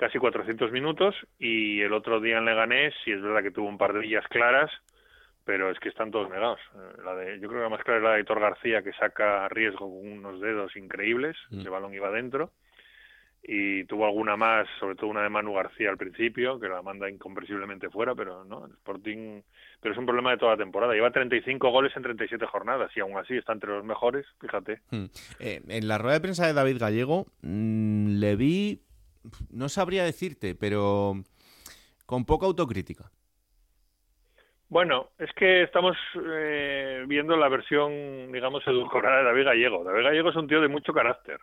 [0.00, 3.78] casi 400 minutos y el otro día en Leganés sí es verdad que tuvo un
[3.78, 4.70] par de villas claras
[5.44, 7.98] pero es que están todos negados eh, la de, yo creo que la más clara
[7.98, 11.60] es la de Hitor García que saca a riesgo con unos dedos increíbles mm.
[11.60, 12.50] el balón iba dentro
[13.42, 17.08] y tuvo alguna más, sobre todo una de Manu García al principio, que la manda
[17.08, 19.40] incomprensiblemente fuera, pero no, el Sporting,
[19.80, 20.92] pero es un problema de toda la temporada.
[20.92, 24.80] Lleva 35 goles en 37 jornadas y aún así está entre los mejores, fíjate.
[24.90, 25.04] Mm.
[25.40, 28.80] Eh, en la rueda de prensa de David Gallego mm, le vi
[29.50, 31.14] no sabría decirte, pero
[32.06, 33.10] con poca autocrítica.
[34.68, 39.84] Bueno, es que estamos eh, viendo la versión, digamos, edulcorada de David Gallego.
[39.84, 41.40] David Gallego es un tío de mucho carácter.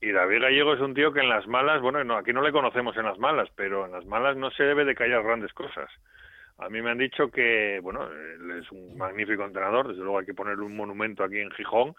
[0.00, 2.52] Y David Gallego es un tío que en las malas, bueno, no, aquí no le
[2.52, 5.90] conocemos en las malas, pero en las malas no se debe de callar grandes cosas.
[6.58, 10.26] A mí me han dicho que, bueno, él es un magnífico entrenador, desde luego hay
[10.26, 11.94] que ponerle un monumento aquí en Gijón,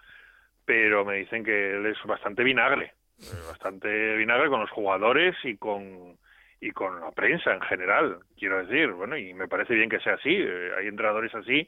[0.65, 2.93] pero me dicen que él es bastante vinagre,
[3.47, 6.17] bastante vinagre con los jugadores y con
[6.63, 10.13] y con la prensa en general, quiero decir, bueno, y me parece bien que sea
[10.13, 11.67] así, eh, hay entrenadores así,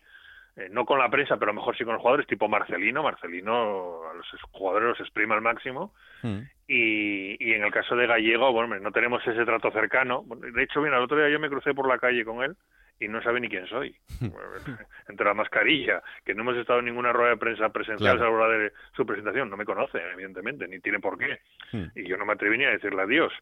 [0.56, 3.02] eh, no con la prensa, pero a lo mejor sí con los jugadores, tipo Marcelino,
[3.02, 6.40] Marcelino a los jugadores los exprime al máximo, Mm.
[6.68, 10.80] y, y en el caso de Gallego, bueno, no tenemos ese trato cercano, de hecho,
[10.80, 12.56] mira, el otro día yo me crucé por la calle con él,
[13.00, 13.96] y no sabe ni quién soy.
[15.10, 18.36] Entre la mascarilla, que no hemos estado en ninguna rueda de prensa presencial Claro.
[18.36, 19.50] a la hora de su presentación.
[19.50, 21.40] No me conoce, evidentemente, ni tiene por qué.
[21.72, 21.86] Hmm.
[21.96, 23.34] Y yo no me atreví ni a decirle adiós.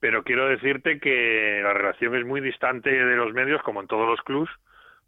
[0.00, 4.08] Pero quiero decirte que la relación es muy distante de los medios, como en todos
[4.08, 4.50] los clubs,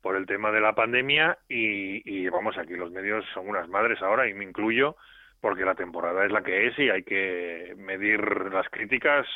[0.03, 1.39] por el tema de la pandemia.
[1.49, 4.97] Y, y vamos, aquí los medios son unas madres ahora, y me incluyo,
[5.41, 8.21] porque la temporada es la que es y hay que medir
[8.53, 9.27] las críticas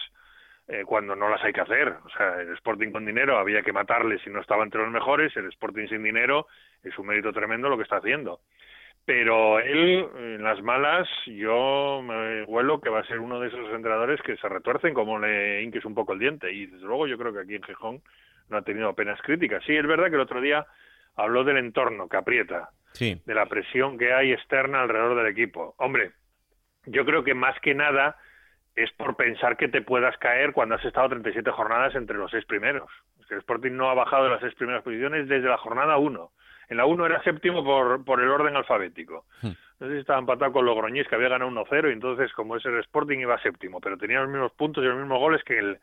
[0.71, 1.89] eh, cuando no las hay que hacer.
[2.05, 5.37] O sea, el Sporting con dinero había que matarle si no estaba entre los mejores,
[5.37, 6.47] el Sporting sin dinero
[6.83, 8.41] es un mérito tremendo lo que está haciendo.
[9.05, 13.73] Pero él, en las malas, yo me huelo que va a ser uno de esos
[13.75, 16.53] entrenadores que se retuercen como le hinques un poco el diente.
[16.53, 18.03] Y desde luego yo creo que aquí en Gijón
[18.51, 19.65] no ha tenido apenas críticas.
[19.65, 20.67] Sí, es verdad que el otro día
[21.17, 23.21] habló del entorno que aprieta, Sí.
[23.25, 25.75] de la presión que hay externa alrededor del equipo.
[25.79, 26.13] Hombre,
[26.87, 28.17] yo creo que más que nada
[28.77, 32.45] es por pensar que te puedas caer cuando has estado 37 jornadas entre los seis
[32.45, 32.91] primeros.
[33.21, 35.99] Es que el Sporting no ha bajado de las seis primeras posiciones desde la jornada
[35.99, 36.31] 1.
[36.71, 39.25] En la 1 era séptimo por, por el orden alfabético.
[39.43, 42.65] No sé si estaba empatado con Logroñés, que había ganado 1-0, y entonces, como es
[42.65, 45.79] el Sporting, iba séptimo, pero tenía los mismos puntos y los mismos goles que el,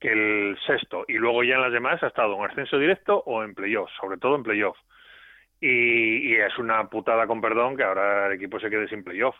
[0.00, 1.04] que el sexto.
[1.08, 4.16] Y luego ya en las demás ha estado en ascenso directo o en playoff, sobre
[4.16, 4.78] todo en playoff.
[5.60, 9.36] Y, y es una putada, con perdón, que ahora el equipo se quede sin playoff.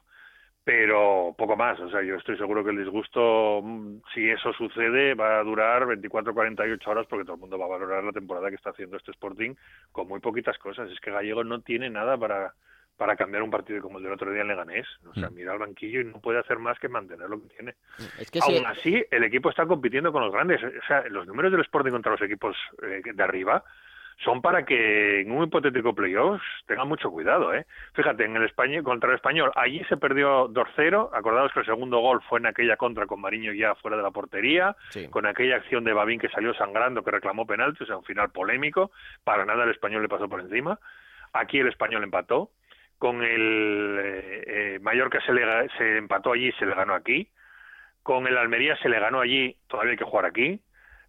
[0.64, 5.12] Pero poco más, o sea, yo estoy seguro que el disgusto, mm, si eso sucede,
[5.14, 8.57] va a durar 24-48 horas porque todo el mundo va a valorar la temporada que
[8.57, 9.55] está haciendo este Sporting
[9.92, 10.90] con muy poquitas cosas.
[10.90, 12.55] Es que Gallego no tiene nada para,
[12.96, 14.87] para cambiar un partido como el del otro día en Leganés.
[15.07, 17.74] O sea, mira al banquillo y no puede hacer más que mantener lo que tiene.
[18.18, 20.62] Es que si- Aún así, el equipo está compitiendo con los grandes.
[20.64, 23.62] O sea, los números del Sporting contra los equipos eh, de arriba
[24.22, 27.66] son para que en un hipotético playoffs tengan mucho cuidado, ¿eh?
[27.94, 31.11] Fíjate, en el español, contra el español, allí se perdió 2-0.
[31.12, 34.11] Acordaos que el segundo gol fue en aquella contra con Mariño ya fuera de la
[34.11, 35.09] portería, Sí.
[35.09, 38.31] con aquella acción de Babín que salió sangrando, que reclamó penalti, o sea, un final
[38.31, 38.92] polémico.
[39.24, 40.79] Para nada el español le pasó por encima.
[41.33, 42.50] Aquí el español empató.
[42.98, 47.29] Con el eh, eh, Mallorca se, le, se empató allí, se le ganó aquí.
[48.03, 50.61] Con el Almería se le ganó allí, todavía hay que jugar aquí.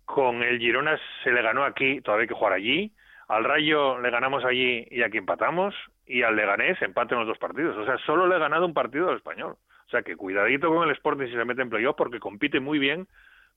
[0.05, 2.91] Con el Girona se le ganó aquí, todavía hay que jugar allí.
[3.27, 5.73] Al Rayo le ganamos allí y aquí empatamos.
[6.05, 7.75] Y al Leganés empate en los dos partidos.
[7.77, 9.57] O sea, solo le ha ganado un partido al español.
[9.87, 12.77] O sea, que cuidadito con el Sporting si se mete en playoff porque compite muy
[12.77, 13.07] bien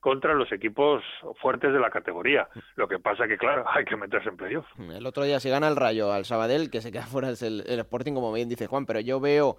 [0.00, 1.02] contra los equipos
[1.40, 2.48] fuertes de la categoría.
[2.76, 4.66] Lo que pasa que, claro, hay que meterse en playoff.
[4.78, 7.78] El otro día si gana el Rayo al Sabadell, que se queda fuera el, el
[7.80, 9.58] Sporting, como bien dice Juan, pero yo veo,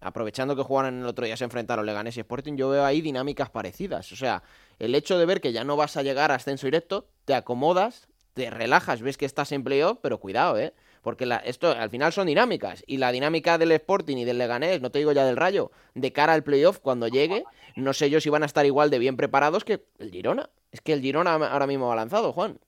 [0.00, 3.50] aprovechando que jugaron el otro día, se enfrentaron Leganés y Sporting, yo veo ahí dinámicas
[3.50, 4.10] parecidas.
[4.12, 4.42] O sea,
[4.78, 8.08] el hecho de ver que ya no vas a llegar a ascenso directo, te acomodas,
[8.34, 10.72] te relajas, ves que estás en playoff, pero cuidado, ¿eh?
[11.02, 12.84] Porque esto al final son dinámicas.
[12.86, 16.12] Y la dinámica del Sporting y del Leganés, no te digo ya del Rayo, de
[16.12, 17.44] cara al playoff, cuando llegue,
[17.76, 20.50] no sé yo si van a estar igual de bien preparados que el Girona.
[20.70, 22.58] Es que el Girona ahora mismo ha lanzado, Juan.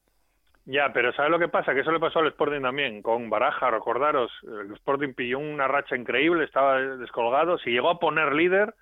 [0.66, 1.74] Ya, pero ¿sabes lo que pasa?
[1.74, 5.96] Que eso le pasó al Sporting también, con Baraja, recordaros, el Sporting pilló una racha
[5.96, 8.74] increíble, estaba descolgado, se llegó a poner líder,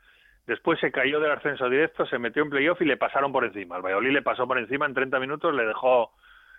[0.48, 3.76] después se cayó del ascenso directo, se metió en playoff y le pasaron por encima.
[3.76, 6.12] El Valladolid le pasó por encima en 30 minutos, le dejó,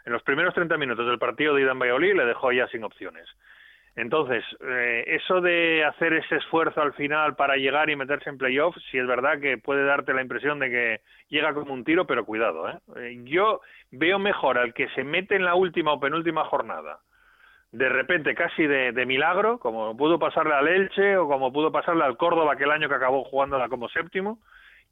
[0.05, 3.27] en los primeros 30 minutos del partido de ida en le dejó ya sin opciones.
[3.95, 8.75] Entonces, eh, eso de hacer ese esfuerzo al final para llegar y meterse en playoff,
[8.91, 12.25] sí es verdad que puede darte la impresión de que llega como un tiro, pero
[12.25, 12.69] cuidado.
[12.69, 12.77] ¿eh?
[12.95, 13.59] Eh, yo
[13.91, 16.99] veo mejor al que se mete en la última o penúltima jornada,
[17.71, 22.17] de repente casi de, milagro, como pudo pasarle al Elche o como pudo pasarle al
[22.17, 24.39] Córdoba aquel año que acabó jugándola como séptimo,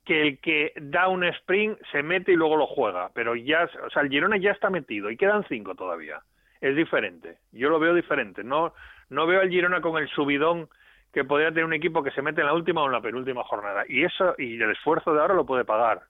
[0.05, 3.09] que el que da un sprint se mete y luego lo juega.
[3.13, 6.21] Pero ya, o sea, el Girona ya está metido y quedan cinco todavía
[6.61, 7.37] es diferente.
[7.51, 8.43] Yo lo veo diferente.
[8.43, 8.73] No,
[9.09, 10.69] no veo al Girona con el subidón
[11.13, 13.43] que podría tener un equipo que se mete en la última o en la penúltima
[13.43, 13.85] jornada.
[13.87, 16.01] Y eso, y el esfuerzo de ahora lo puede pagar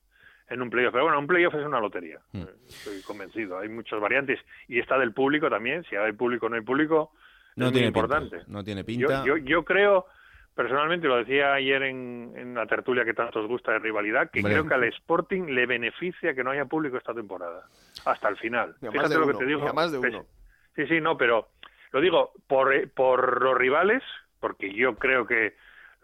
[0.50, 0.92] en un playoff.
[0.94, 2.20] Pero bueno, un playoff es una lotería.
[2.34, 3.60] Eh, Estoy convencido.
[3.60, 4.40] Hay muchas variantes.
[4.68, 5.84] Y está del público también.
[5.90, 7.12] Si hay público o no hay público,
[7.56, 8.38] No es muy tiene importante.
[8.38, 8.52] pinta.
[8.52, 9.24] No tiene Yo, pinta.
[9.26, 10.06] yo, yo creo,
[10.56, 14.40] personalmente, lo decía ayer en, en la tertulia que tanto os gusta de rivalidad, que
[14.40, 14.54] Hombre.
[14.54, 17.66] creo que al Sporting le beneficia que no haya público esta temporada.
[18.06, 18.76] Hasta el final.
[18.82, 19.66] Y a más Fíjate de lo uno, que te digo.
[19.66, 20.26] y a más de uno.
[20.76, 21.50] Sí, sí, no, pero
[21.92, 24.04] lo digo por, eh, por los rivales,
[24.40, 25.56] porque yo creo que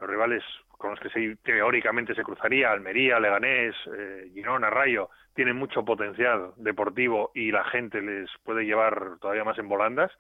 [0.02, 0.44] los rivales
[0.78, 6.52] con los que se, teóricamente se cruzaría, Almería, Leganés, eh, Girona, Rayo, tienen mucho potencial
[6.58, 10.12] deportivo y la gente les puede llevar todavía más en volandas,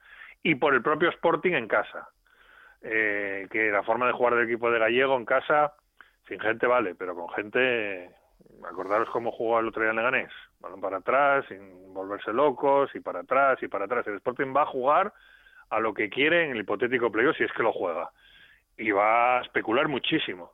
[0.41, 2.09] y por el propio Sporting en casa,
[2.81, 5.73] eh, que la forma de jugar del equipo de Gallego en casa,
[6.27, 8.09] sin gente vale, pero con gente,
[8.69, 12.99] acordaros cómo jugó el otro día en Leganés, balón para atrás, sin volverse locos, y
[12.99, 14.07] para atrás, y para atrás.
[14.07, 15.13] El Sporting va a jugar
[15.69, 18.09] a lo que quiere en el hipotético playoff si es que lo juega.
[18.77, 20.51] Y va a especular muchísimo.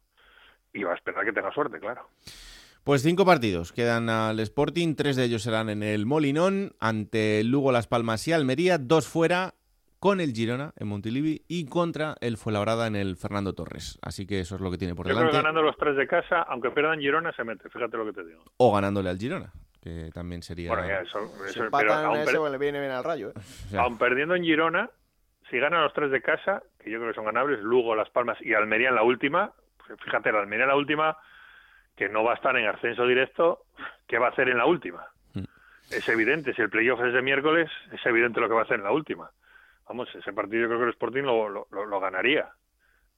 [0.74, 2.08] Y va a esperar que tenga suerte, claro.
[2.84, 7.72] Pues cinco partidos quedan al Sporting, tres de ellos serán en el Molinón, ante Lugo,
[7.72, 9.54] Las Palmas y Almería, dos fuera
[10.00, 14.00] con el Girona en Montilivi y contra el Fuenlabrada en el Fernando Torres.
[14.02, 15.30] Así que eso es lo que tiene por Yo delante.
[15.32, 17.70] creo que ganando los tres de casa, aunque pierdan Girona, se mete.
[17.70, 18.44] Fíjate lo que te digo.
[18.58, 19.52] O ganándole al Girona,
[19.82, 20.70] que también sería...
[20.70, 21.20] Bueno, ya, eso,
[21.52, 23.30] Si pero aún, ese, per- bueno, le viene bien al rayo.
[23.30, 23.34] ¿eh?
[23.68, 24.90] o sea, aún perdiendo en Girona,
[25.50, 28.38] si ganan los tres de casa, que yo creo que son ganables, Lugo, Las Palmas
[28.42, 29.52] y Almería en la última,
[29.86, 31.18] pues fíjate, la Almería en la última,
[31.96, 33.64] que no va a estar en ascenso directo,
[34.08, 35.06] ¿qué va a hacer en la última?
[35.34, 35.44] Mm.
[35.92, 38.78] Es evidente, si el playoff es de miércoles, es evidente lo que va a hacer
[38.78, 39.30] en la última.
[39.88, 42.48] Vamos, ese partido yo creo que el Sporting lo, lo, lo- lo ganaría.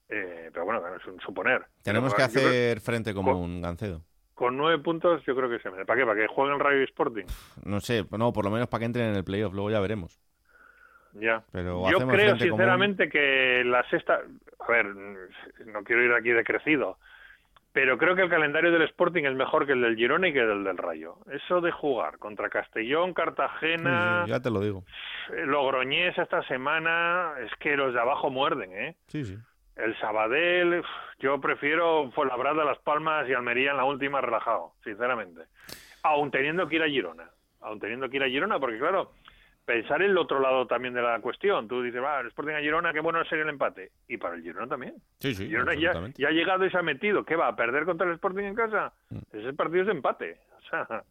[0.08, 1.62] Eh, pero bueno, es un suponer.
[1.82, 4.02] tenemos que creo- hacer frente como con- un Gancedo.
[4.34, 5.84] con nueve puntos yo creo que se mete.
[5.86, 6.06] ¿Para qué?
[6.06, 7.24] ¿Para que jueguen Rayo Sporting?
[7.64, 10.18] No sé, no, por lo menos para que entren en el playoff, luego ya veremos.
[11.14, 11.42] Ya.
[11.52, 12.40] Pero Yo creo común.
[12.40, 14.20] sinceramente que la sexta,
[14.58, 16.98] a ver, no quiero ir aquí de crecido,
[17.72, 20.40] pero creo que el calendario del Sporting es mejor que el del Girona y que
[20.40, 21.16] el del Rayo.
[21.30, 24.84] Eso de jugar contra Castellón, Cartagena, Sí, sí, ya te lo digo.
[25.34, 28.96] eh, Logroñés esta semana, es que los de abajo muerden, ¿eh?
[29.08, 29.36] Sí, sí.
[29.76, 30.82] El Sabadell,
[31.18, 35.42] yo prefiero Fuenlabrada, Las Palmas y Almería en la última relajado, sinceramente.
[36.02, 37.30] Aún teniendo que ir a Girona,
[37.62, 39.12] aún teniendo que ir a Girona, porque claro,
[39.64, 41.68] pensar en el otro lado también de la cuestión.
[41.68, 43.92] Tú dices, va, el Sporting a Girona, qué bueno sería el empate.
[44.08, 44.94] Y para el Girona también.
[45.20, 47.24] Sí, sí, Girona ya, ha llegado y se ha metido.
[47.24, 47.48] ¿Qué va?
[47.48, 48.92] ¿A perder contra el Sporting en casa?
[49.10, 49.18] Mm.
[49.32, 50.38] Ese partido es de empate.
[50.58, 51.04] O sea,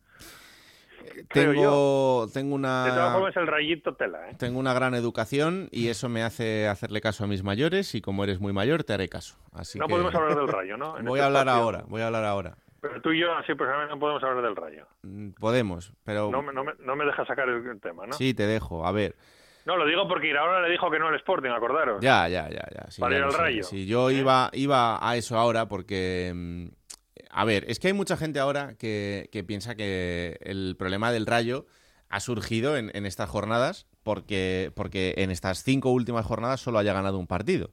[1.29, 3.11] creo Tengo, tengo de todas una...
[3.13, 4.35] formas el rayito tela, ¿eh?
[4.37, 8.23] Tengo una gran educación y eso me hace hacerle caso a mis mayores y como
[8.23, 9.35] eres muy mayor te haré caso.
[9.53, 10.97] Así No que podemos hablar del Rayo, ¿no?
[10.97, 11.63] En voy este a hablar espacio.
[11.63, 12.55] ahora, voy a hablar ahora.
[12.81, 14.87] Pero tú y yo, así personalmente, no podemos hablar del Rayo.
[15.03, 18.13] Mm, Podemos, pero No me, no me, no me deja sacar el tema, ¿no?
[18.13, 18.85] sí te dejo.
[18.85, 19.15] A ver,
[19.65, 22.01] No, lo digo porque ahora le dijo que no al Sporting, acordaros.
[22.01, 22.89] ya, ya, ya, ya.
[22.89, 23.33] sí, Para ir al.
[23.33, 23.63] Rayo.
[23.63, 24.15] Sí, yo ¿Eh?
[24.15, 26.65] iba, iba a eso ahora porque, mm,
[27.29, 31.27] a ver, es que hay mucha gente ahora que, que piensa que el problema del
[31.27, 31.67] Rayo
[32.09, 36.93] ha surgido en, en estas jornadas porque, porque en estas cinco últimas jornadas solo haya
[36.93, 37.69] ganado un partido.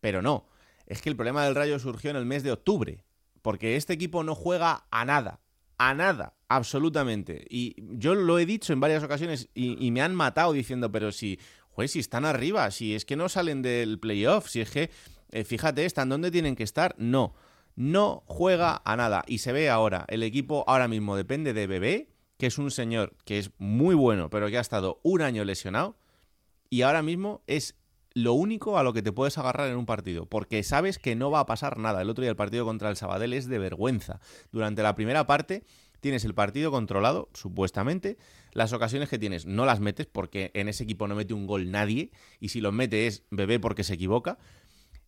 [0.00, 0.48] Pero no,
[0.86, 3.04] es que el problema del Rayo surgió en el mes de octubre,
[3.42, 5.40] porque este equipo no juega a nada,
[5.78, 7.44] a nada, absolutamente.
[7.50, 11.38] Y yo lo he dicho en varias ocasiones y, me han matado diciendo, pero si,
[11.70, 14.90] joder, si están arriba, si es que no salen del playoff, si es que,
[15.30, 17.34] eh, fíjate, están donde tienen que estar, no.
[17.74, 19.24] No juega a nada.
[19.26, 23.16] Y se ve ahora, el equipo ahora mismo depende de Bebé, que es un señor
[23.24, 25.96] que es muy bueno, pero que ha estado un año lesionado.
[26.68, 27.76] Y ahora mismo es
[28.14, 31.30] lo único a lo que te puedes agarrar en un partido, porque sabes que no
[31.30, 32.02] va a pasar nada.
[32.02, 34.20] El otro día el partido contra el Sabadell es de vergüenza.
[34.50, 35.64] Durante la primera parte
[36.00, 38.18] tienes el partido controlado, supuestamente.
[38.52, 41.70] Las ocasiones que tienes no las metes porque en ese equipo no mete un gol
[41.70, 44.38] nadie y si los mete es bebé porque se equivoca.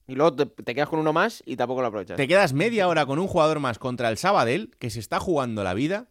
[0.06, 2.16] Y luego te, te quedas con uno más y tampoco lo aprovechas.
[2.16, 5.64] Te quedas media hora con un jugador más contra el Sabadell que se está jugando
[5.64, 6.08] la vida,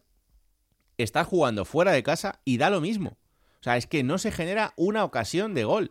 [0.98, 3.16] está jugando fuera de casa y da lo mismo.
[3.60, 5.90] O sea, es que no se genera una ocasión de gol.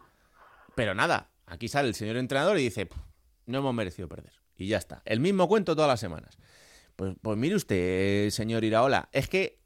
[0.76, 2.98] Pero nada, aquí sale el señor entrenador y dice, "Pff,
[3.46, 4.34] no hemos merecido perder.
[4.56, 5.02] Y ya está.
[5.06, 6.38] El mismo cuento todas las semanas.
[6.96, 9.60] Pues, pues mire usted, señor Iraola, es que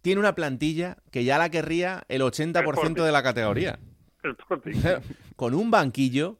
[0.00, 3.78] tiene una plantilla que ya la querría el 80% de la categoría.
[5.36, 6.38] Con un banquillo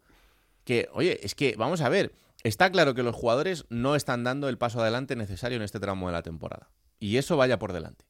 [0.64, 4.48] que, oye, es que, vamos a ver, está claro que los jugadores no están dando
[4.48, 6.70] el paso adelante necesario en este tramo de la temporada.
[7.00, 8.04] Y eso vaya por delante.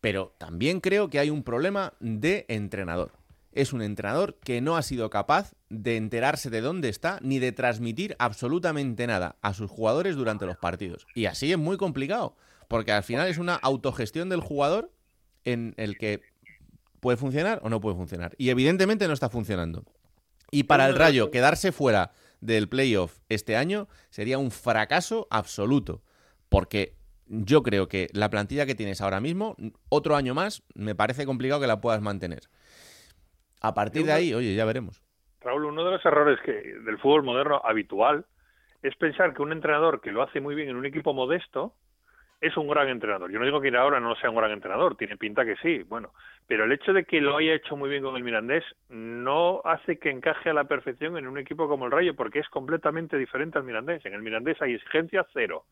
[0.00, 3.12] Pero también creo que hay un problema de entrenador.
[3.54, 7.52] Es un entrenador que no ha sido capaz de enterarse de dónde está ni de
[7.52, 11.06] transmitir absolutamente nada a sus jugadores durante los partidos.
[11.14, 12.36] Y así es muy complicado,
[12.68, 14.92] porque al final es una autogestión del jugador
[15.44, 16.20] en el que
[16.98, 18.34] puede funcionar o no puede funcionar.
[18.38, 19.84] Y evidentemente no está funcionando.
[20.50, 26.02] Y para el Rayo quedarse fuera del playoff este año sería un fracaso absoluto,
[26.48, 29.56] porque yo creo que la plantilla que tienes ahora mismo,
[29.88, 32.50] otro año más, me parece complicado que la puedas mantener.
[33.64, 35.02] A partir de ahí, oye, ya veremos.
[35.40, 38.26] Raúl, uno de los errores que del fútbol moderno habitual
[38.82, 41.72] es pensar que un entrenador que lo hace muy bien en un equipo modesto
[42.42, 43.30] es un gran entrenador.
[43.30, 46.12] Yo no digo que Iraola no sea un gran entrenador, tiene pinta que sí, bueno,
[46.46, 49.98] pero el hecho de que lo haya hecho muy bien con el Mirandés no hace
[49.98, 53.56] que encaje a la perfección en un equipo como el Rayo, porque es completamente diferente
[53.56, 54.04] al Mirandés.
[54.04, 55.64] En el Mirandés hay exigencia cero.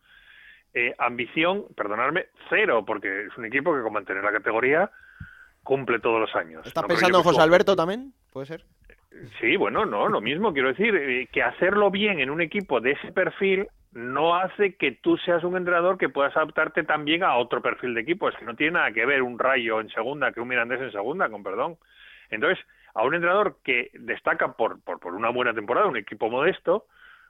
[0.72, 4.90] Eh, ambición, perdonadme, cero, porque es un equipo que con mantener la categoría
[5.62, 6.66] cumple todos los años.
[6.66, 8.12] ¿Estás No creo pensando en José Alberto también?
[8.32, 8.64] ¿Puede ser?
[9.40, 12.92] Sí, bueno, no, lo mismo, quiero decir, eh, que hacerlo bien en un equipo de
[12.92, 17.60] ese perfil no hace que tú seas un entrenador que puedas adaptarte también a otro
[17.60, 18.28] perfil de equipo.
[18.28, 20.92] Es que no tiene nada que ver un rayo en segunda que un mirandés en
[20.92, 21.76] segunda, con perdón.
[22.30, 26.86] Entonces, a un entrenador que destaca por, por, por una buena temporada, un equipo modesto,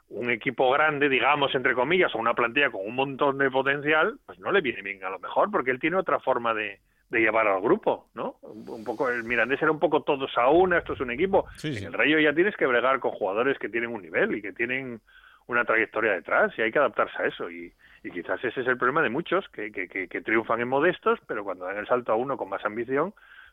[0.09, 4.39] un equipo grande, digamos, entre comillas, o una plantilla con un montón de potencial, pues
[4.39, 6.79] no le viene bien a lo mejor, porque él tiene otra forma de,
[7.13, 8.37] de llevar al grupo, ¿no?
[8.41, 11.45] Un, poco el Mirandés era un poco todos a una, esto es un equipo.
[11.63, 14.53] en el Rayo ya tienes que bregar con jugadores que tienen un nivel y que
[14.55, 14.99] tienen
[15.47, 17.71] una trayectoria detrás y hay que adaptarse a eso y,
[18.03, 21.19] y quizás ese es el problema de muchos que, que, que, que triunfan en modestos,
[21.27, 23.13] pero cuando dan el salto a uno con más ambición,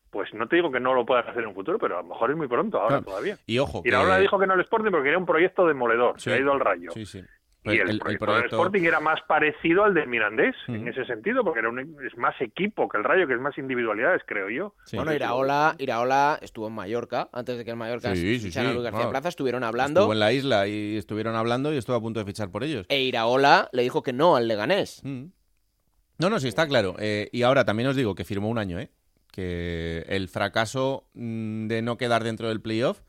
[0.10, 2.08] pues no te digo que no lo puedas hacer en un futuro, pero a lo
[2.08, 3.04] mejor es muy pronto ahora Claro.
[3.06, 3.36] todavía.
[3.46, 6.14] Y ojo, Y ahora que- dijo que no el Sporting porque quería un proyecto demoledor,
[6.18, 6.30] Sí.
[6.30, 6.92] se ha ido al Rayo.
[6.92, 7.22] Sí, sí.
[7.64, 10.82] Y el, El- el proyecto del proyecto- Sporting era más parecido al del Mirandés, en
[10.82, 10.90] Ujú.
[10.90, 14.22] ese sentido, porque era un, es más equipo que el Rayo, que es más individualidades,
[14.26, 14.76] creo yo.
[14.94, 18.72] Bueno, Iraola, Iraola estuvo en Mallorca, antes de que el Mallorca Sí, sí, fichara a
[18.72, 18.78] sí.
[18.78, 20.00] Luis García Plaza, estuvieron hablando.
[20.00, 22.86] Estuvo en la isla y estuvieron hablando y estuvo a punto de fichar por ellos.
[22.88, 25.02] E Iraola le dijo que no al Leganés.
[25.04, 26.96] No, no, sí, está claro.
[27.00, 28.90] Eh, y ahora también os digo que firmó un año, ¿eh?
[29.32, 33.02] Que el fracaso mm, de no quedar dentro del playoff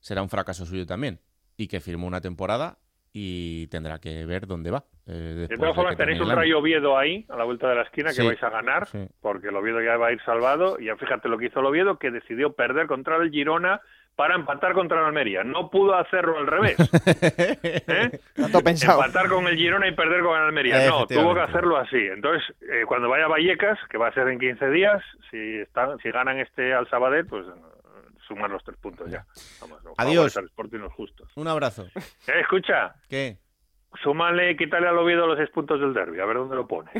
[0.00, 1.20] será un fracaso suyo también.
[1.56, 2.78] Y que firmó una temporada
[3.12, 4.84] y tendrá que ver dónde va.
[5.06, 6.30] eh, De todas formas, tenéis un.
[6.30, 9.06] Rayo Oviedo ahí, a la vuelta de la esquina, que vais a ganar, sí.
[9.20, 10.78] porque el Oviedo ya va a ir salvado.
[10.80, 13.80] Y ya fíjate lo que hizo el Oviedo, que decidió perder contra el Girona
[14.16, 15.42] para empatar contra el Almería.
[15.42, 16.76] No pudo hacerlo al revés.
[17.06, 18.20] ¿eh?
[18.34, 19.02] Tanto pensado.
[19.04, 20.86] Empatar con el Girona y perder con el Almería.
[20.88, 21.96] No, tuvo que hacerlo así.
[21.96, 25.98] Entonces, eh, cuando vaya a Vallecas, que va a ser en 15 días, si están,
[25.98, 27.46] si ganan este al Sabadell, pues
[28.34, 29.26] sumar los tres puntos ya.
[29.60, 30.14] Vamos, no Adiós.
[30.16, 31.30] favorece al Sporting los justos.
[31.36, 31.86] Un abrazo.
[31.94, 33.38] Eh, escucha, ¿Qué?
[34.02, 36.90] súmale, quítale al Oviedo los seis puntos del derby, a ver dónde lo pone.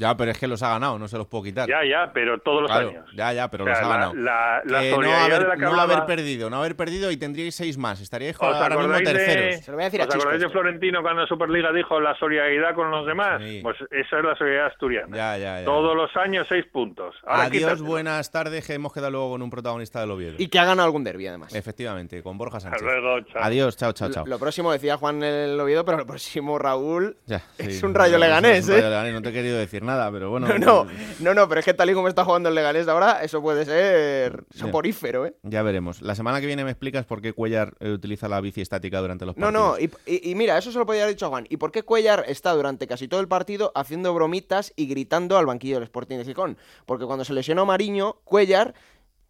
[0.00, 1.68] Ya, pero es que los ha ganado, no se los puedo quitar.
[1.68, 3.04] Ya, ya, pero todos los Claro, años.
[3.14, 4.14] Ya, ya, pero O sea, los ha la- ganado.
[4.14, 7.76] la- la Que no haber, la no haber perdido, no haber perdido y tendríais seis
[7.76, 8.00] más.
[8.00, 9.66] Estaríais ¿Os ahora mismo terceros.
[9.66, 13.42] de, ¿os acordáis de Florentino cuando en Superliga dijo la solidaridad con los demás?
[13.62, 15.14] Pues esa es la solidaridad asturiana.
[15.16, 15.64] Ya, ya, ya.
[15.66, 17.14] Todos los años seis puntos.
[17.26, 20.36] Ahora Adiós, buenas tardes, que hemos quedado luego con un protagonista del Oviedo.
[20.38, 21.54] Y que ha ganado algún derbi, además.
[21.54, 22.80] Efectivamente, con Borja Sánchez.
[22.80, 23.42] luego, chao.
[23.42, 24.24] Adiós, chao, chao, chao.
[24.26, 28.18] Lo próximo decía Juan el Oviedo, pero lo próximo Raúl Ya, es un rayo no,
[28.24, 29.10] leganés, ¿eh?
[29.12, 30.46] No te he querido decir nada, pero bueno.
[30.48, 30.86] No, no,
[31.20, 33.64] no, no, pero es que tal y como está jugando el Leganés ahora, eso puede
[33.64, 35.34] ser soporífero, ¿eh?
[35.42, 36.02] Ya veremos.
[36.02, 39.26] La semana que viene me explicas por qué Cuellar eh, utiliza la bici estática durante
[39.26, 39.78] los No, partidos.
[39.78, 41.46] no, y, y- y mira, eso se lo podía haber dicho a Juan.
[41.48, 45.46] ¿Y por qué Cuellar está durante casi todo el partido haciendo bromitas y gritando al
[45.46, 46.58] banquillo del Sporting de Gijón?
[46.86, 48.74] Porque cuando se lesionó Mariño, Cuellar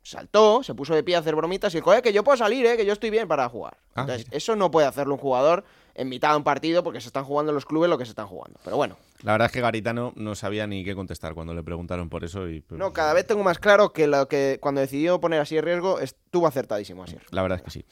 [0.02, 2.64] saltó, se puso de pie a hacer bromitas y dijo, eh, que yo puedo salir,
[2.66, 3.76] eh, que yo estoy bien para jugar.
[3.94, 5.64] Ah, Entonces, eso no puede hacerlo un jugador
[5.94, 8.26] en mitad de un partido porque se están jugando los clubes lo que se están
[8.26, 8.58] jugando.
[8.64, 12.08] Pero bueno, La verdad es que Garitano no sabía ni qué contestar cuando le preguntaron
[12.08, 15.20] por eso y pues, no, cada vez tengo más claro que lo que cuando decidió
[15.20, 17.16] poner así en riesgo estuvo acertadísimo así.
[17.30, 17.84] la verdad es que sí.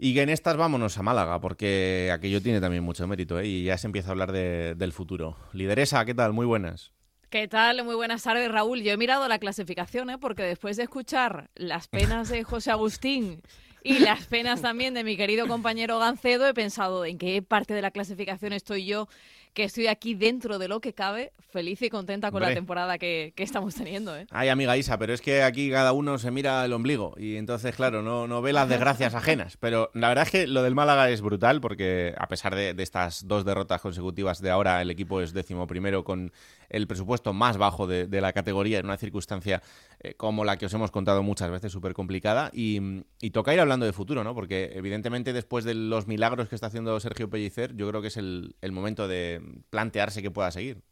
[0.00, 3.46] Y que en estas vámonos a Málaga, porque aquello tiene también mucho mérito, ¿eh?
[3.46, 5.36] y ya se empieza a hablar de- del futuro.
[5.52, 6.32] Lideresa, ¿qué tal?
[6.32, 6.92] Muy buenas.
[7.30, 7.84] ¿Qué tal?
[7.84, 8.80] Muy buenas tardes, Raúl.
[8.82, 10.16] Yo he mirado la clasificación, ¿eh?
[10.18, 13.42] porque después de escuchar las penas de José Agustín
[13.82, 17.82] y las penas también de mi querido compañero Gancedo, he pensado en qué parte de
[17.82, 19.08] la clasificación estoy yo,
[19.54, 23.32] que estoy aquí dentro de lo que cabe, feliz y contenta con la temporada que,
[23.34, 24.16] que estamos teniendo.
[24.16, 24.26] ¿eh?
[24.30, 27.74] Ay, amiga Isa, pero es que aquí cada uno se mira el ombligo y entonces,
[27.74, 29.56] claro, no, no ve las desgracias ajenas.
[29.56, 32.82] Pero la verdad es que lo del Málaga es brutal porque a pesar de, de
[32.82, 36.32] estas dos derrotas consecutivas de ahora, el equipo es décimo primero con
[36.68, 39.62] el presupuesto más bajo de, de la categoría en una circunstancia
[40.00, 42.50] eh, como la que os hemos contado muchas veces, súper complicada.
[42.52, 42.80] Y,
[43.20, 44.34] y toca ir hablando de futuro, ¿no?
[44.34, 48.16] Porque evidentemente después de los milagros que está haciendo Sergio Pellicer, yo creo que es
[48.16, 49.37] el, el momento de
[49.70, 50.82] plantearse que pueda seguir.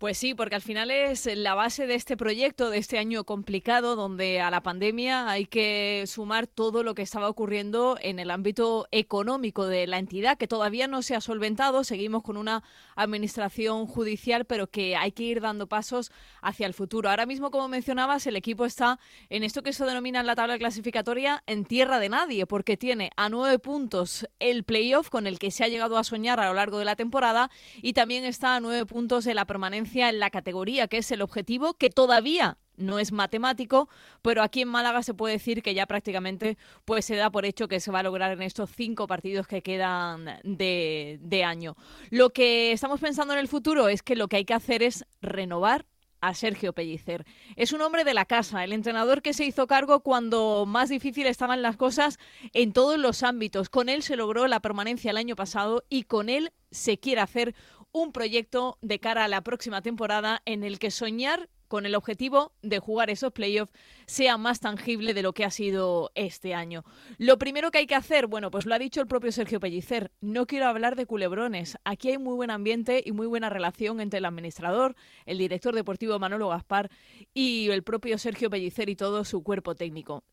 [0.00, 3.96] Pues sí, porque al final es la base de este proyecto, de este año complicado,
[3.96, 8.88] donde a la pandemia hay que sumar todo lo que estaba ocurriendo en el ámbito
[8.92, 11.84] económico de la entidad, que todavía no se ha solventado.
[11.84, 12.62] Seguimos con una
[13.02, 16.10] administración judicial, pero que hay que ir dando pasos
[16.42, 17.10] hacia el futuro.
[17.10, 18.98] Ahora mismo, como mencionabas, el equipo está
[19.28, 23.10] en esto que se denomina en la tabla clasificatoria en tierra de nadie, porque tiene
[23.16, 26.54] a nueve puntos el playoff con el que se ha llegado a soñar a lo
[26.54, 27.50] largo de la temporada
[27.82, 31.22] y también está a nueve puntos de la permanencia en la categoría, que es el
[31.22, 33.88] objetivo que todavía no es matemático,
[34.22, 37.68] pero aquí en Málaga se puede decir que ya prácticamente pues se da por hecho
[37.68, 41.76] que se va a lograr en estos cinco partidos que quedan de, de año.
[42.10, 45.04] Lo que estamos pensando en el futuro es que lo que hay que hacer es
[45.20, 45.86] renovar
[46.20, 47.24] a Sergio Pellicer.
[47.56, 51.26] Es un hombre de la casa, el entrenador que se hizo cargo cuando más difícil
[51.26, 52.18] estaban las cosas
[52.52, 53.68] en todos los ámbitos.
[53.70, 57.54] Con él se logró la permanencia el año pasado y con él se quiere hacer
[57.92, 62.52] un proyecto de cara a la próxima temporada en el que soñar con el objetivo
[62.62, 63.72] de jugar esos playoffs
[64.04, 66.84] sea más tangible de lo que ha sido este año.
[67.16, 70.10] Lo primero que hay que hacer, bueno, pues lo ha dicho el propio Sergio Pellicer,
[70.20, 71.78] no quiero hablar de culebrones.
[71.84, 74.96] Aquí hay muy buen ambiente y muy buena relación entre el administrador,
[75.26, 76.90] el director deportivo Manolo Gaspar
[77.34, 80.24] y el propio Sergio Pellicer y todo su cuerpo técnico.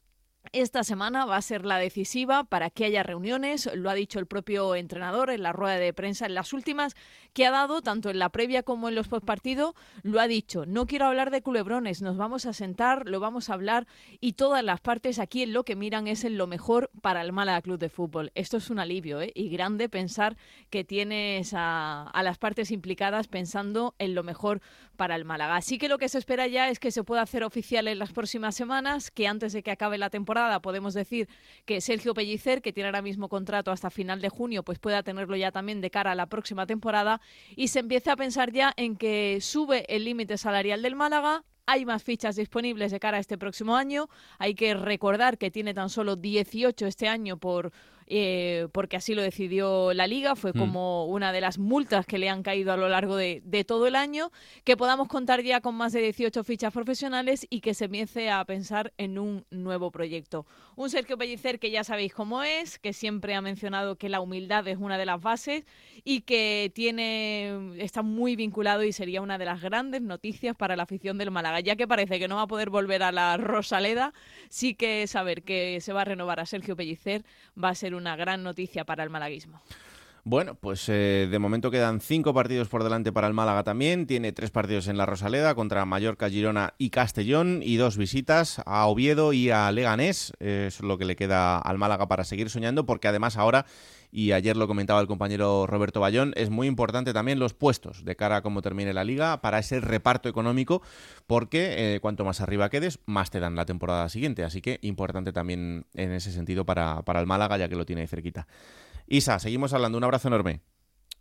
[0.54, 4.28] Esta semana va a ser la decisiva para que haya reuniones, lo ha dicho el
[4.28, 6.96] propio entrenador en la rueda de prensa, en las últimas
[7.34, 9.74] que ha dado, tanto en la previa como en los postpartidos,
[10.04, 13.54] lo ha dicho, no quiero hablar de culebrones, nos vamos a sentar, lo vamos a
[13.54, 13.88] hablar
[14.20, 17.34] y todas las partes aquí en lo que miran es en lo mejor para el
[17.34, 18.32] Málaga Club de Fútbol.
[18.36, 19.32] Esto es un alivio ¿eh?
[19.36, 20.38] y grande pensar
[20.70, 24.62] que tienes a, a las partes implicadas pensando en lo mejor
[24.96, 25.58] para el Málaga.
[25.58, 28.14] Así que lo que se espera ya es que se pueda hacer oficial en las
[28.14, 31.28] próximas semanas, que antes de que acabe la temporada podemos decir
[31.66, 35.36] que Sergio Pellicer, que tiene ahora mismo contrato hasta final de junio, pues pueda tenerlo
[35.36, 37.22] ya también de cara a la próxima temporada
[37.56, 41.86] y se empiece a pensar ya en que sube el límite salarial del Málaga, hay
[41.86, 44.08] más fichas disponibles de cara a este próximo año.
[44.40, 47.74] Hay que recordar que tiene tan solo 18 este año por
[48.10, 50.58] eh, porque así lo decidió la liga, fue mm.
[50.58, 53.96] como una de las multas que le han caído a lo largo de, todo el
[53.96, 54.32] año,
[54.64, 58.46] que podamos contar ya con más de 18 fichas profesionales y que se empiece a
[58.46, 60.46] pensar en un nuevo proyecto.
[60.76, 64.66] Un Sergio Pellicer que ya sabéis cómo es, que siempre ha mencionado que la humildad
[64.68, 65.66] es una de las bases
[66.06, 70.84] y que tiene está muy vinculado y sería una de las grandes noticias para la
[70.84, 74.14] afición del Málaga, ya que parece que no va a poder volver a la Rosaleda,
[74.50, 77.26] sí que saber que se va a renovar a Sergio Pellicer
[77.62, 79.62] va a ser una gran noticia para el malaguismo.
[80.30, 84.06] Bueno, pues eh, de momento quedan cinco partidos por delante para el Málaga también.
[84.08, 88.88] Tiene tres partidos en la Rosaleda contra Mallorca, Girona y Castellón y dos visitas a
[88.88, 90.34] Oviedo y a Leganés.
[90.40, 93.66] es lo que le queda al Málaga para seguir soñando porque además ahora,
[94.12, 98.18] y ayer lo comentaba el compañero Roberto Bayón, es muy importante también los puestos de
[98.18, 100.82] cara a cómo termine la liga para ese reparto económico
[101.26, 104.44] porque eh, cuanto más arriba quedes, más te dan la temporada siguiente.
[104.44, 108.02] Así que importante también en ese sentido para, para el Málaga ya que lo tiene
[108.02, 108.46] ahí cerquita.
[109.08, 109.98] Isa, seguimos hablando.
[109.98, 110.62] Un abrazo enorme.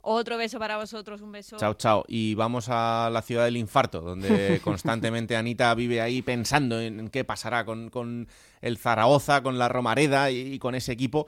[0.08, 1.56] Otro beso para vosotros, un beso.
[1.56, 2.04] Chao, chao.
[2.06, 7.24] Y vamos a la ciudad del infarto, donde constantemente Anita vive ahí pensando en qué
[7.24, 8.28] pasará con,
[8.60, 11.26] el Zaragoza, con la Romareda y, con ese equipo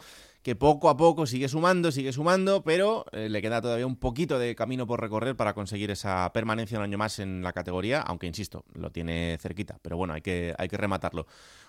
[0.49, 4.39] que poco a poco sigue sumando, sigue sumando, pero eh, le queda todavía un poquito
[4.39, 8.27] de camino por recorrer para conseguir esa permanencia un año más en la categoría, aunque
[8.27, 11.27] insisto, lo tiene cerquita, pero bueno, hay que, hay que rematarlo.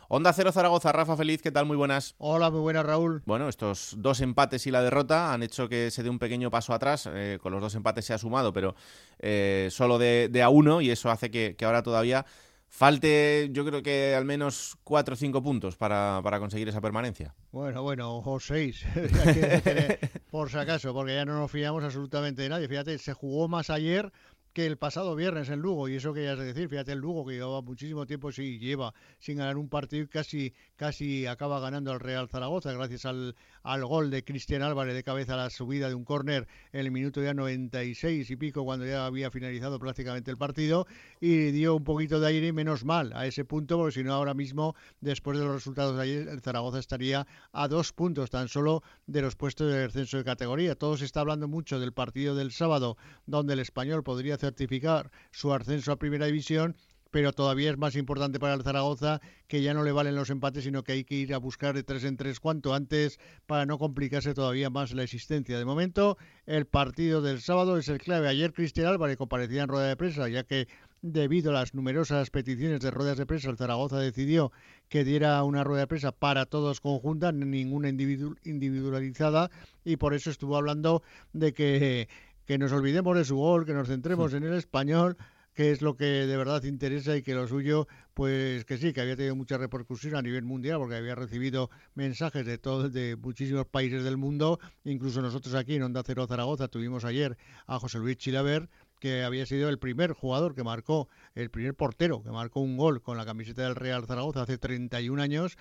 [0.07, 1.65] Onda Cero Zaragoza, Rafa Feliz, ¿qué tal?
[1.65, 2.15] Muy buenas.
[2.19, 3.21] Hola, muy buenas, Raúl.
[3.25, 6.73] Bueno, estos dos empates y la derrota han hecho que se dé un pequeño paso
[6.73, 7.07] atrás.
[7.13, 8.73] Eh, con los dos empates se ha sumado, pero
[9.19, 12.25] eh, solo de, a uno, y eso hace que, ahora todavía
[12.70, 17.36] falte, yo creo que al menos cuatro o cinco puntos para, para conseguir esa permanencia.
[17.51, 18.86] Bueno, bueno, o seis,
[20.32, 22.67] por si acaso, porque ya no nos fiamos absolutamente de nadie.
[22.67, 24.11] Fíjate, se jugó más ayer
[24.54, 27.26] que el pasado viernes en Lugo, y eso que ya es decir, fíjate el Lugo
[27.26, 31.91] que llevaba muchísimo tiempo, sí, lleva sin ganar un partido y casi, casi acaba ganando
[31.91, 35.89] al Real Zaragoza gracias al, al gol de Cristian Álvarez de cabeza a la subida
[35.89, 40.32] de un córner en el minuto ya 96 y pico cuando ya había finalizado prácticamente
[40.32, 40.88] el partido
[41.20, 44.34] y dio un poquito de aire menos mal a ese punto porque si no ahora
[44.34, 48.84] mismo después de los resultados de ayer el Zaragoza estaría a dos puntos tan solo
[49.08, 50.76] de los puestos de descenso de categoría.
[50.76, 55.53] Todo se está hablando mucho del partido del sábado donde el español podría certificar su
[55.53, 56.75] ascenso a primera división
[57.11, 60.63] pero todavía es más importante para el Zaragoza que ya no le valen los empates,
[60.63, 63.79] sino que hay que ir a buscar de tres en tres cuanto antes para no
[63.79, 65.57] complicarse todavía más la existencia.
[65.57, 68.27] De momento, el partido del sábado es el clave.
[68.27, 70.67] Ayer Cristian Álvarez comparecía en rueda de prensa, ya que
[71.01, 74.51] debido a las numerosas peticiones de ruedas de prensa, el Zaragoza decidió
[74.89, 79.49] que diera una rueda de prensa para todos conjunta, ninguna individualizada,
[79.85, 81.01] y por eso estuvo hablando
[81.33, 82.09] de que,
[82.50, 85.18] que nos olvidemos de su gol, que nos centremos en el español
[85.54, 89.02] qué es lo que de verdad interesa y que lo suyo, pues que sí, que
[89.02, 93.68] había tenido mucha repercusión a nivel mundial porque había recibido mensajes de todos, de muchísimos
[93.68, 97.38] países del mundo, incluso nosotros aquí en Onda Cero Zaragoza tuvimos ayer
[97.68, 98.68] a José Luis Chilaver,
[99.00, 103.04] que había sido el primer jugador que marcó, el primer portero que marcó un gol
[103.04, 105.56] con la camiseta del Real Zaragoza hace 31 años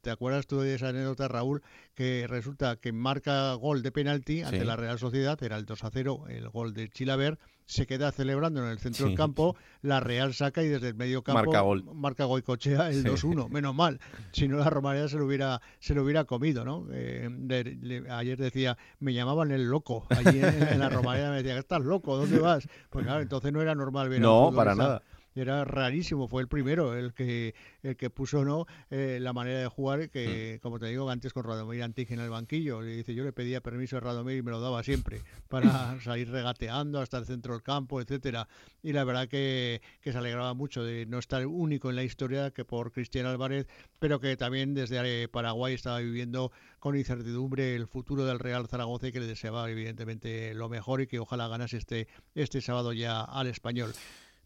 [0.00, 1.62] ¿Te acuerdas tú de esa anécdota, Raúl?
[1.94, 4.64] Que resulta que marca gol de penalti ante Sí.
[4.66, 8.62] la Real Sociedad, era el 2 a 0, el gol de Chilaver, se queda celebrando
[8.62, 11.84] en el centro del campo, la Real saca y desde el medio campo Marca gol.
[11.94, 13.08] marca Goicochea el Sí.
[13.08, 13.98] 2-1, menos mal.
[14.32, 16.86] Si no, la Romareda se lo hubiera, se lo hubiera comido, ¿no?
[16.92, 21.36] Eh, le- le- ayer decía, me llamaban el loco, allí en, en la Romareda me
[21.42, 22.66] decía, estás loco, ¿dónde vas?
[22.90, 25.02] Pues claro, entonces no era normal ver a No, para nada.
[25.34, 29.66] Era rarísimo, fue el primero el que el que puso no eh, la manera de
[29.66, 33.24] jugar que, como te digo, antes con Radomir Antic en el banquillo, le dice yo
[33.24, 37.26] le pedía permiso a Radomir y me lo daba siempre para salir regateando hasta el
[37.26, 38.48] centro del campo, etcétera.
[38.82, 42.50] Y la verdad que, que se alegraba mucho de no estar único en la historia
[42.50, 43.66] que por Cristian Álvarez,
[43.98, 49.08] pero que también desde eh, Paraguay estaba viviendo con incertidumbre el futuro del Real Zaragoza
[49.08, 53.22] y que le deseaba evidentemente lo mejor y que ojalá ganase este, este sábado ya
[53.22, 53.92] al español.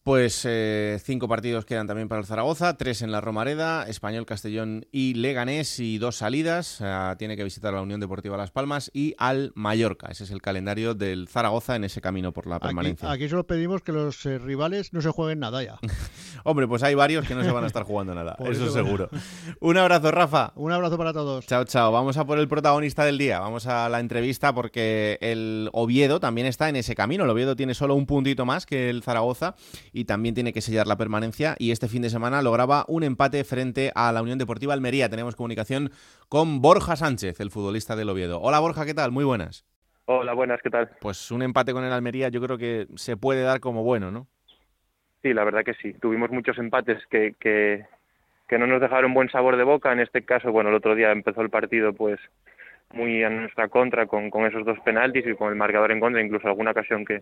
[0.07, 4.87] Pues eh, cinco partidos quedan también para el Zaragoza, tres en la Romareda, Español, Castellón
[4.93, 6.81] y Leganés y dos salidas.
[6.81, 10.07] Ah, tiene que visitar la Unión Deportiva Las Palmas y al Mallorca.
[10.09, 13.11] Ese es el calendario del Zaragoza en ese camino por la permanencia.
[13.11, 15.81] aquí solo pedimos que los eh, rivales no se jueguen nada ya.
[16.45, 19.11] Hombre, pues hay varios que no se van a estar jugando nada, eso, seguro.
[19.59, 20.53] Un abrazo, Rafa.
[20.55, 21.49] Un abrazo para todos.
[21.49, 21.91] Chao, chao.
[21.91, 23.41] Vamos a por el protagonista del día.
[23.41, 27.25] Vamos a la entrevista porque el Oviedo también está en ese camino.
[27.25, 29.57] El Oviedo tiene solo un puntito más que el Zaragoza
[29.97, 31.57] y también tiene que sellar la permanencia.
[31.59, 35.09] Y este fin de semana lograba un empate frente a la Unión Deportiva Almería.
[35.09, 35.91] Tenemos comunicación
[36.29, 38.39] con Borja Sánchez, el futbolista del Oviedo.
[38.43, 39.11] Hola, Borja, ¿qué tal?
[39.11, 39.65] Muy buenas.
[40.05, 40.91] Hola, buenas, ¿qué tal?
[41.01, 44.27] Pues un empate con el Almería yo creo que se puede dar como bueno, ¿no?
[45.23, 45.95] Sí, la verdad que sí.
[45.95, 47.87] Tuvimos muchos empates que, que,
[48.49, 49.93] que no nos dejaron buen sabor de boca.
[49.93, 52.21] En este caso, bueno, el otro día empezó el partido pues
[52.93, 56.23] muy en nuestra contra con, con esos dos penaltis y con el marcador en contra,
[56.23, 57.21] incluso alguna ocasión que,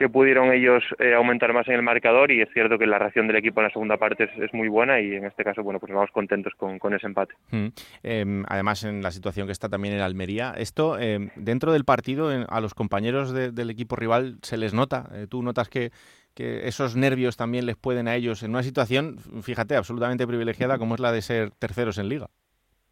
[0.00, 3.26] que pudieron ellos eh, aumentar más en el marcador y es cierto que la reacción
[3.26, 5.78] del equipo en la segunda parte es, es muy buena y en este caso, bueno,
[5.78, 7.34] pues vamos contentos con, con ese empate.
[7.50, 7.66] Mm.
[8.02, 12.32] Eh, además, en la situación que está también en Almería, esto eh, dentro del partido
[12.32, 15.04] en- a los compañeros de- del equipo rival se les nota.
[15.12, 15.90] Eh, Tú notas que,
[16.34, 20.94] que esos nervios también les pueden a ellos en una situación, fíjate, absolutamente privilegiada como
[20.94, 22.28] es la de ser terceros en liga.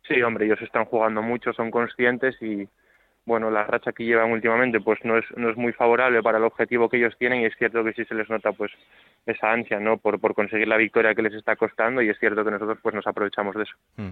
[0.07, 2.69] Sí, hombre, ellos están jugando mucho, son conscientes y
[3.29, 6.45] bueno, la racha que llevan últimamente pues no es no es muy favorable para el
[6.45, 8.73] objetivo que ellos tienen y es cierto que sí se les nota pues
[9.27, 9.99] esa ansia, ¿no?
[9.99, 12.95] Por por conseguir la victoria que les está costando y es cierto que nosotros pues
[12.95, 13.75] nos aprovechamos de eso.
[13.97, 14.11] Mm.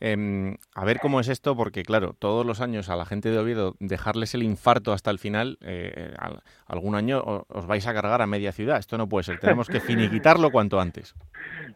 [0.00, 3.38] Em, a ver cómo es esto, porque claro, todos los años a la gente de
[3.38, 8.20] Oviedo dejarles el infarto hasta el final, eh, al- algún año os vais a cargar
[8.20, 8.78] a media ciudad.
[8.78, 9.38] Esto no puede ser.
[9.38, 11.14] Tenemos que finiquitarlo cuanto antes.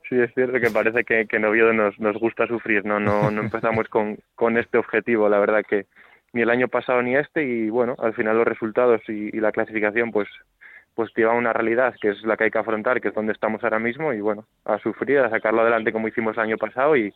[0.08, 2.98] Sí, es cierto que parece que, que en Oviedo nos, nos gusta sufrir, ¿no?
[2.98, 5.86] No, no empezamos con, con este objetivo, la verdad que
[6.32, 9.52] ni el año pasado ni este y bueno, al final los resultados y, y la
[9.52, 10.28] clasificación pues
[10.94, 13.62] pues lleva una realidad que es la que hay que afrontar, que es donde estamos
[13.64, 17.12] ahora mismo y bueno, a sufrir, a sacarlo adelante como hicimos el año pasado y,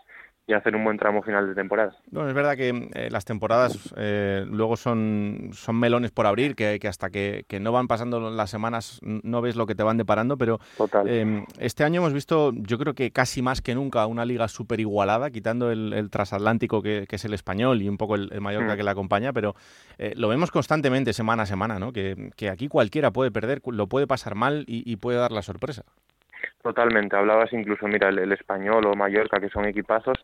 [0.46, 1.96] y hacer un buen tramo final de temporada.
[2.10, 6.78] Bueno, es verdad que eh, las temporadas eh, luego son, son melones por abrir, que,
[6.78, 9.96] que hasta que, que no van pasando las semanas no ves lo que te van
[9.96, 10.58] deparando, pero
[11.06, 14.80] eh, este año hemos visto, yo creo que casi más que nunca, una liga súper
[14.80, 18.40] igualada, quitando el, el transatlántico que, que es el español y un poco el, el
[18.40, 18.76] Mallorca Mm.
[18.76, 19.54] que le acompaña, pero
[19.98, 21.92] eh, lo vemos constantemente semana a semana, ¿no?
[21.92, 25.84] Que, aquí cualquiera puede perder, lo puede pasar mal y, y puede dar la sorpresa.
[26.62, 30.16] Totalmente, hablabas incluso, mira, el, el español o Mallorca, que son equipazos,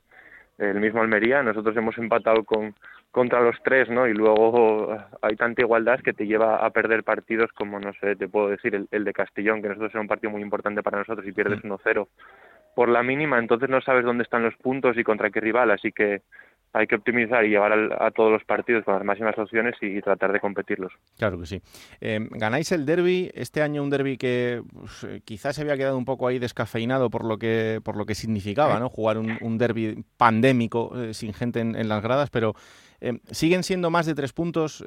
[0.60, 2.74] el mismo Almería, nosotros hemos empatado con
[3.10, 4.06] contra los tres, ¿no?
[4.06, 8.28] Y luego hay tanta igualdad que te lleva a perder partidos como, no sé, te
[8.28, 11.26] puedo decir, el, el de Castellón, que nosotros era un partido muy importante para nosotros
[11.26, 12.06] y pierdes 1-0
[12.74, 15.92] por la mínima, entonces no sabes dónde están los puntos y contra qué rival, así
[15.92, 16.22] que
[16.72, 20.00] hay que optimizar y llevar al- a todos los partidos con las máximas opciones y,
[20.00, 20.92] tratar de competirlos.
[21.18, 21.60] Claro que sí.
[22.00, 25.98] Eh, ganáis el derby, este año un derby que pues, eh, quizás se había quedado
[25.98, 28.88] un poco ahí descafeinado por lo que, por lo que significaba, ¿no?
[28.88, 32.54] Jugar un, derby pandémico eh, sin gente en, las gradas, pero
[33.30, 34.84] siguen siendo más de tres puntos,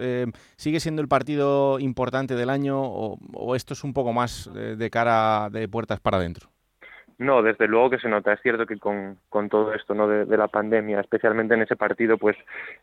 [0.56, 4.90] sigue siendo el partido importante del año o, o esto es un poco más de
[4.90, 6.53] cara de puertas para adentro.
[7.18, 8.34] No, desde luego que se nota.
[8.34, 10.08] Es cierto que con, con todo esto ¿no?
[10.08, 12.36] de, de la pandemia, especialmente en ese partido, pues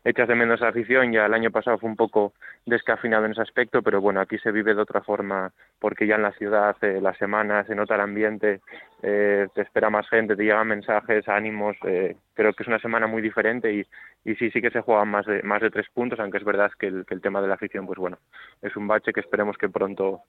[0.03, 1.11] echas de menos afición.
[1.11, 2.33] Ya el año pasado fue un poco
[2.65, 6.23] descafinado en ese aspecto, pero bueno, aquí se vive de otra forma porque ya en
[6.23, 8.61] la ciudad, eh, la semana, se nota el ambiente,
[9.01, 11.75] eh, te espera más gente, te llegan mensajes, ánimos.
[11.85, 13.85] eh, creo que es una semana muy diferente y,
[14.23, 16.71] y sí, sí que se juegan más de, más de tres puntos, aunque es verdad
[16.79, 18.17] que el, que el tema de la afición, pues bueno,
[18.61, 20.21] es un bache que esperemos que pronto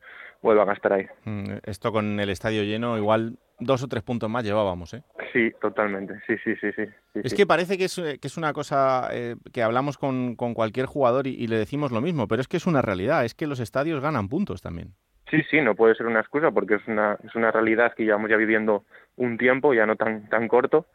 [0.43, 1.07] vuelvan a estar ahí.
[1.25, 5.03] Mm, Esto con el estadio lleno, igual dos o tres puntos más llevábamos, ¿eh?
[5.33, 6.15] Sí, totalmente.
[6.27, 6.85] Sí, sí, sí, sí.
[7.15, 7.37] sí, Es sí.
[7.37, 10.87] que parece que es, eh, que es una cosa eh, que hablamos con, con cualquier
[10.87, 13.47] jugador y, y le decimos lo mismo, pero es que es una realidad, es que
[13.47, 14.95] los estadios ganan puntos también.
[15.31, 18.29] Sí, sí, no puede ser una excusa porque es una, es una realidad que llevamos
[18.29, 18.85] ya viviendo
[19.17, 20.87] un tiempo, ya no tan, tan corto,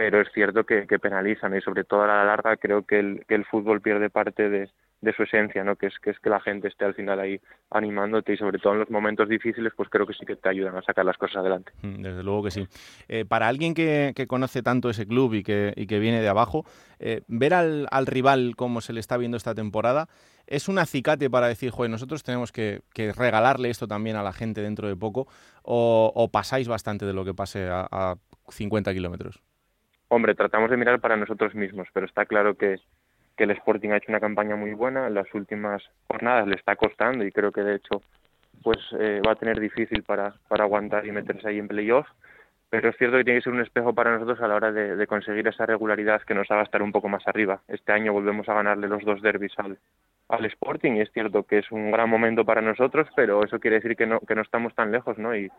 [0.00, 3.82] pero es cierto que, penalizan y sobre todo a la larga creo que el, fútbol
[3.82, 4.70] pierde parte de,
[5.14, 5.76] su esencia, ¿no?
[5.76, 7.38] Que es, que es que la gente esté al final ahí
[7.70, 10.74] animándote y sobre todo en los momentos difíciles, pues creo que sí que te ayudan
[10.74, 11.72] a sacar las cosas adelante.
[11.82, 12.66] Mm, desde luego que sí.
[13.08, 16.64] Eh, para alguien que, conoce tanto ese club y que, viene de abajo,
[16.98, 20.08] eh, ver al, al, rival como se le está viendo esta temporada
[20.46, 24.32] es un acicate para decir, joder, nosotros tenemos que, que regalarle esto también a la
[24.32, 25.28] gente dentro de poco
[25.62, 28.16] o, o pasáis bastante de lo que pase a, a
[28.48, 29.42] 50 kilómetros.
[30.12, 32.78] Hombre, tratamos de mirar para nosotros mismos, pero está claro que
[33.36, 37.24] el Sporting ha hecho una campaña muy buena, en las últimas jornadas le está costando
[37.24, 38.02] y creo que de hecho
[38.62, 42.08] pues eh, va a tener difícil para, para aguantar y meterse ahí en playoff,
[42.68, 44.96] pero es cierto que tiene que ser un espejo para nosotros a la hora de,
[44.96, 47.62] de, conseguir esa regularidad que nos haga estar un poco más arriba.
[47.68, 49.78] Este año volvemos a ganarle los dos derbis al,
[50.28, 53.76] al Sporting y es cierto que es un gran momento para nosotros, pero eso quiere
[53.76, 55.34] decir que no, que no estamos tan lejos, ¿no?
[55.34, 55.50] Y,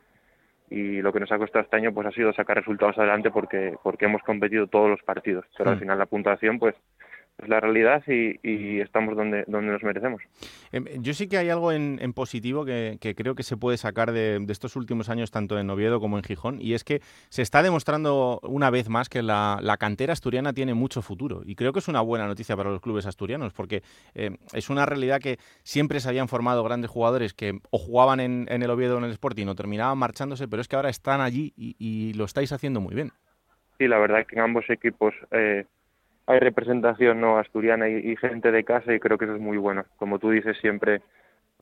[0.71, 3.75] y lo que nos ha costado este año pues ha sido sacar resultados adelante porque
[3.83, 6.75] porque hemos competido todos los partidos, pero al final la puntuación pues
[7.37, 10.21] es la realidad y, y, estamos donde, donde nos merecemos.
[10.99, 14.11] Yo sí que hay algo en, en positivo que, que, creo que se puede sacar
[14.11, 17.41] de, de, estos últimos años, tanto en Oviedo como en Gijón, y es que se
[17.41, 21.41] está demostrando una vez más que la, la cantera asturiana tiene mucho futuro.
[21.43, 23.81] Y creo que es una buena noticia para los clubes asturianos, porque
[24.13, 28.45] eh, es una realidad que siempre se habían formado grandes jugadores que o jugaban en,
[28.49, 31.21] en el Oviedo o en el Sporting o terminaban marchándose, pero es que ahora están
[31.21, 33.11] allí y, y lo estáis haciendo muy bien.
[33.79, 35.15] Sí, la verdad que en ambos equipos...
[35.31, 35.65] Eh
[36.27, 39.57] hay representación no asturiana y, y, gente de casa y creo que eso es muy
[39.57, 39.85] bueno.
[39.97, 41.01] Como tú dices siempre,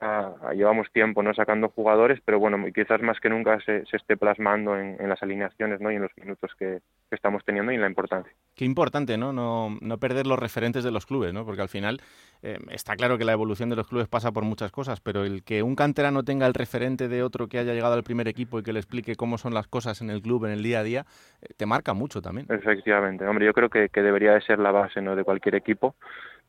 [0.01, 4.17] uh, llevamos tiempo no sacando jugadores, pero bueno, quizás más que nunca se, se esté
[4.17, 5.91] plasmando en, en, las alineaciones ¿no?
[5.91, 6.79] y en los minutos que,
[7.09, 8.31] que, estamos teniendo y en la importancia.
[8.55, 9.33] Qué importante, ¿no?
[9.33, 11.45] No, no perder los referentes de los clubes, ¿no?
[11.45, 12.01] Porque al final
[12.41, 15.43] eh, está claro que la evolución de los clubes pasa por muchas cosas, pero el
[15.43, 18.63] que un canterano tenga el referente de otro que haya llegado al primer equipo y
[18.63, 21.05] que le explique cómo son las cosas en el club, en el día a día,
[21.41, 22.47] eh, te marca mucho también.
[22.49, 25.15] Efectivamente, hombre, yo creo que, que debería de ser la base ¿no?
[25.15, 25.95] de cualquier equipo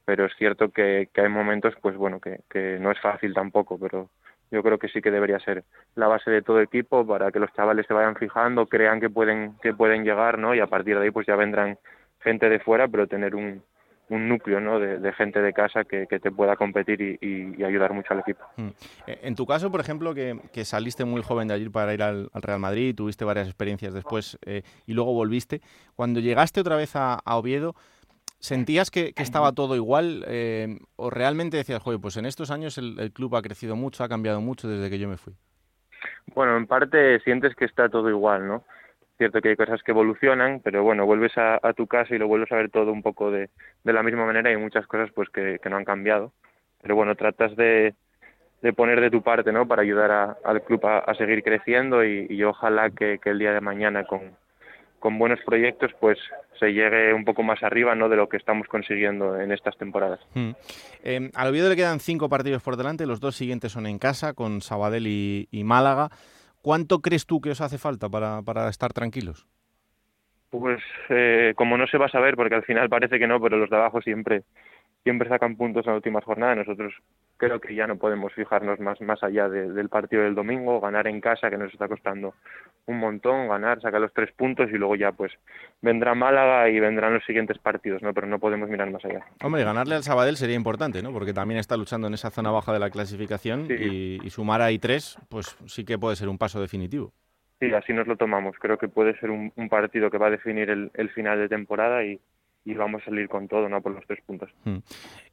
[0.05, 4.09] pero es cierto que, que hay momentos, pues bueno, que, no es fácil tampoco, pero
[4.51, 7.53] yo creo que sí que debería ser la base de todo equipo para que los
[7.53, 10.55] chavales se vayan fijando, crean que pueden, que pueden llegar, ¿no?
[10.55, 11.79] Y a partir de ahí pues ya vendrán
[12.21, 13.63] gente de fuera, pero tener un,
[14.11, 14.79] un núcleo ¿no?
[14.79, 18.45] de, gente de casa que, te pueda competir y, ayudar mucho al equipo.
[19.07, 22.43] En tu caso, por ejemplo, que, saliste muy joven de allí para ir al, al,
[22.43, 25.61] Real Madrid, tuviste varias experiencias después eh, y luego volviste,
[25.95, 27.75] cuando llegaste otra vez a Oviedo,
[28.41, 32.79] ¿Sentías que, que, estaba todo igual eh, o realmente decías, joder, pues en estos años
[32.79, 35.35] el, el, club ha crecido mucho, ha cambiado mucho desde que yo me fui?
[36.35, 38.65] Bueno, en parte sientes que está todo igual, ¿no?
[39.19, 42.29] Cierto que hay cosas que evolucionan, pero bueno, vuelves a, a tu casa y lo
[42.29, 43.51] vuelves a ver todo un poco de,
[43.85, 46.33] de la misma manera y hay muchas cosas pues que, que no han cambiado.
[46.81, 47.95] Pero bueno, tratas de,
[48.63, 49.69] de poner de tu parte, ¿no?
[49.69, 53.39] Para ayudar a, al club a, a seguir creciendo y, y ojalá que, que el
[53.39, 54.35] día de mañana con,
[55.01, 56.19] con buenos proyectos pues
[56.61, 60.21] se llegue un poco más arriba no de lo que estamos consiguiendo en estas temporadas.
[60.35, 60.51] Hmm.
[61.03, 64.35] Eh, al Oviedo le quedan cinco partidos por delante, los dos siguientes son en casa
[64.35, 66.11] con Sabadell y, y Málaga.
[66.63, 69.47] ¿Cuánto crees tú que os hace falta para, para estar tranquilos?
[70.51, 73.57] Pues eh, como no se va a saber, porque al final parece que no, pero
[73.57, 74.43] los de abajo siempre
[75.03, 76.55] siempre sacan puntos en la última jornada.
[76.55, 76.93] Nosotros
[77.37, 81.07] creo que ya no podemos fijarnos más, más allá de, del partido del domingo, ganar
[81.07, 82.35] en casa, que nos está costando
[82.87, 85.33] un montón, ganar, sacar los tres puntos y luego ya pues
[85.81, 88.13] vendrá Málaga y vendrán los siguientes partidos, ¿no?
[88.13, 89.25] Pero no podemos mirar más allá.
[89.43, 91.13] Hombre, ganarle al Sabadell sería importante, ¿no?
[91.13, 93.75] Porque también está luchando en esa zona baja de la clasificación sí.
[93.75, 97.13] y, y sumar ahí tres, pues sí que puede ser un paso definitivo.
[97.59, 98.57] Sí, así nos lo tomamos.
[98.59, 101.49] Creo que puede ser un, un partido que va a definir el, el final de
[101.49, 102.19] temporada y,
[102.65, 103.81] y vamos a salir con todo, ¿no?
[103.81, 104.51] Por los tres puntos.
[104.65, 104.79] Hmm.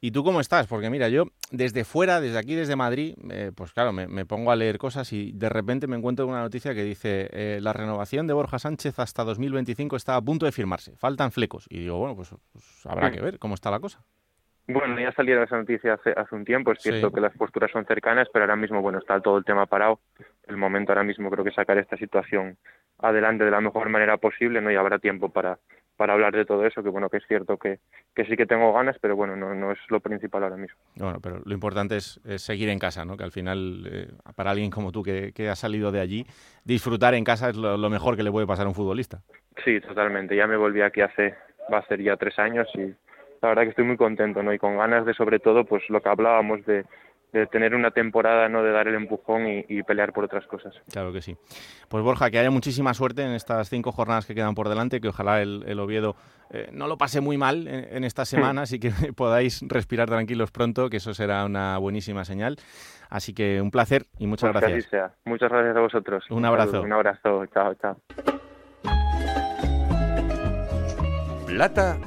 [0.00, 0.66] ¿Y tú cómo estás?
[0.66, 4.50] Porque mira, yo desde fuera, desde aquí, desde Madrid, eh, pues claro, me, me, pongo
[4.50, 8.26] a leer cosas y de repente me encuentro una noticia que dice eh, la renovación
[8.26, 11.66] de Borja Sánchez hasta 2025 está a punto de firmarse, faltan flecos.
[11.68, 13.16] Y digo, bueno, pues, pues habrá sí.
[13.16, 14.02] que ver cómo está la cosa.
[14.70, 17.14] Bueno, ya salieron esa noticia hace, hace un tiempo, es cierto sí.
[17.14, 20.00] que las posturas son cercanas, pero ahora mismo, bueno, está todo el tema parado.
[20.46, 22.58] El momento ahora mismo creo que sacar esta situación
[22.98, 24.70] adelante de la mejor manera posible, ¿no?
[24.70, 25.58] Y habrá tiempo para,
[25.98, 27.80] para hablar de todo eso, que bueno, que es cierto que,
[28.14, 30.78] que sí que tengo ganas, pero bueno, no, no es lo principal ahora mismo.
[30.94, 33.16] Bueno, pero lo importante es, es seguir en casa, ¿no?
[33.16, 36.24] Que al final, eh, para alguien como tú que, que ha salido de allí,
[36.64, 39.22] disfrutar en casa es lo, lo, mejor que le puede pasar a un futbolista.
[39.64, 40.36] Sí, totalmente.
[40.36, 41.34] Ya me volví aquí hace,
[41.72, 42.94] va a ser ya tres años y
[43.42, 44.52] la verdad que estoy muy contento, ¿no?
[44.52, 46.84] Y con ganas de, sobre todo, pues lo que hablábamos de,
[47.32, 48.62] de tener una temporada, ¿no?
[48.62, 50.74] De dar el empujón y, y, pelear por otras cosas.
[50.90, 51.36] Claro que sí.
[51.88, 55.08] Pues Borja, que haya muchísima suerte en estas cinco jornadas que quedan por delante, que
[55.08, 56.16] ojalá el, el Oviedo
[56.50, 60.50] eh, no lo pase muy mal en, en estas semanas y que podáis respirar tranquilos
[60.50, 62.56] pronto, que eso será una buenísima señal.
[63.10, 64.72] Así que un placer y muchas pues gracias.
[64.72, 65.14] Que así sea.
[65.24, 66.24] Muchas gracias a vosotros.
[66.30, 66.82] Un abrazo.
[66.82, 67.46] Un abrazo.
[67.46, 67.96] Chao, chao.
[71.46, 71.98] plata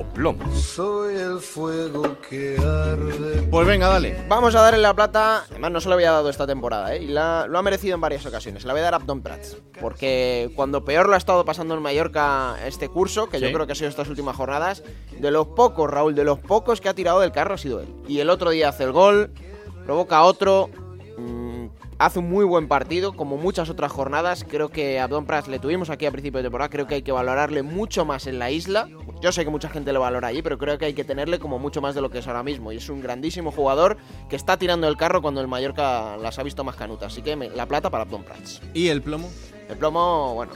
[0.00, 0.44] o plomo.
[0.56, 3.42] Soy el fuego que arde.
[3.50, 4.24] Pues venga, dale.
[4.28, 7.02] Vamos a darle la plata, además no se lo había dado esta temporada, ¿eh?
[7.02, 8.64] y la- lo ha merecido en varias ocasiones.
[8.64, 11.82] La voy a dar a Abdon Prats, porque cuando peor lo ha estado pasando en
[11.82, 14.82] Mallorca este curso, que yo creo que ha sido estas últimas jornadas,
[15.18, 17.88] de los pocos, Raúl, de los pocos que ha tirado del carro ha sido él.
[18.08, 19.32] Y el otro día hace el gol,
[19.84, 20.70] provoca otro,
[21.18, 21.66] mm,
[21.98, 24.44] hace un muy buen partido, como muchas otras jornadas.
[24.48, 27.02] Creo que a Abdon Prats le tuvimos aquí a principio de temporada, creo que hay
[27.02, 28.88] que valorarle mucho más en la isla.
[29.22, 31.58] Yo sé que mucha gente lo valora allí, pero creo que hay que tenerle como
[31.58, 32.72] mucho más de lo que es ahora mismo.
[32.72, 33.96] Y es un grandísimo jugador
[34.28, 37.12] que está tirando el carro cuando el Mallorca las ha visto más canutas.
[37.12, 38.60] Así que me- la plata para Abdon Prats.
[38.74, 39.30] ¿Y el plomo?
[39.68, 40.52] El plomo, bueno.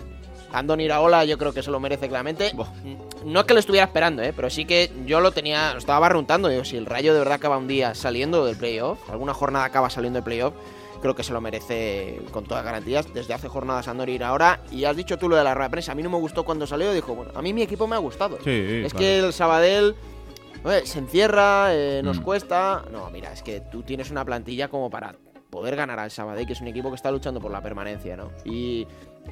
[0.53, 2.53] Andoni Iraola yo creo que se lo merece claramente.
[3.25, 4.33] No es que lo estuviera esperando, ¿eh?
[4.35, 6.49] pero sí que yo lo tenía, lo estaba barruntando.
[6.49, 9.91] Digo, si el Rayo de verdad acaba un día saliendo del playoff, alguna jornada acaba
[9.91, 10.55] saliendo del playoff,
[11.01, 13.13] creo que se lo merece con todas garantías.
[13.13, 14.61] Desde hace jornadas Andoni Iraola.
[14.71, 15.93] Y has dicho tú lo de la rueda de prensa.
[15.93, 16.93] A mí no me gustó cuando salió.
[16.93, 18.39] Dijo, bueno, a mí mi equipo me ha gustado.
[18.45, 18.51] Sí,
[18.85, 18.99] es claro.
[18.99, 19.95] que el Sabadell
[20.65, 22.23] oye, se encierra, eh, nos Mm.
[22.23, 22.83] cuesta.
[22.91, 25.15] No, mira, es que tú tienes una plantilla como para
[25.51, 28.31] poder ganar al Sabadell, que es un equipo que está luchando por la permanencia, ¿no?
[28.45, 28.87] Y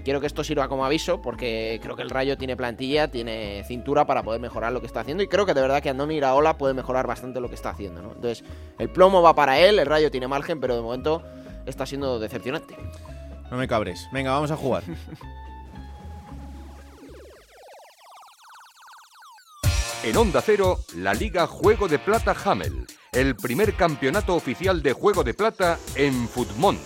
[0.05, 4.07] quiero que esto sirva como aviso porque creo que el Rayo tiene plantilla, tiene cintura
[4.07, 6.57] para poder mejorar lo que está haciendo y creo que de verdad que Andoni Iraola
[6.57, 8.13] puede mejorar bastante lo que está haciendo, ¿no?
[8.13, 8.45] Entonces,
[8.79, 11.23] el plomo va para él, el Rayo tiene margen, pero de momento
[11.67, 12.77] está siendo decepcionante.
[13.51, 14.09] No me cabres.
[14.13, 14.83] Venga, vamos a jugar.
[20.05, 25.25] En Onda Cero, la Liga Juego de Plata Hamel, el primer campeonato oficial de Juego
[25.25, 26.83] de Plata en Futmundo.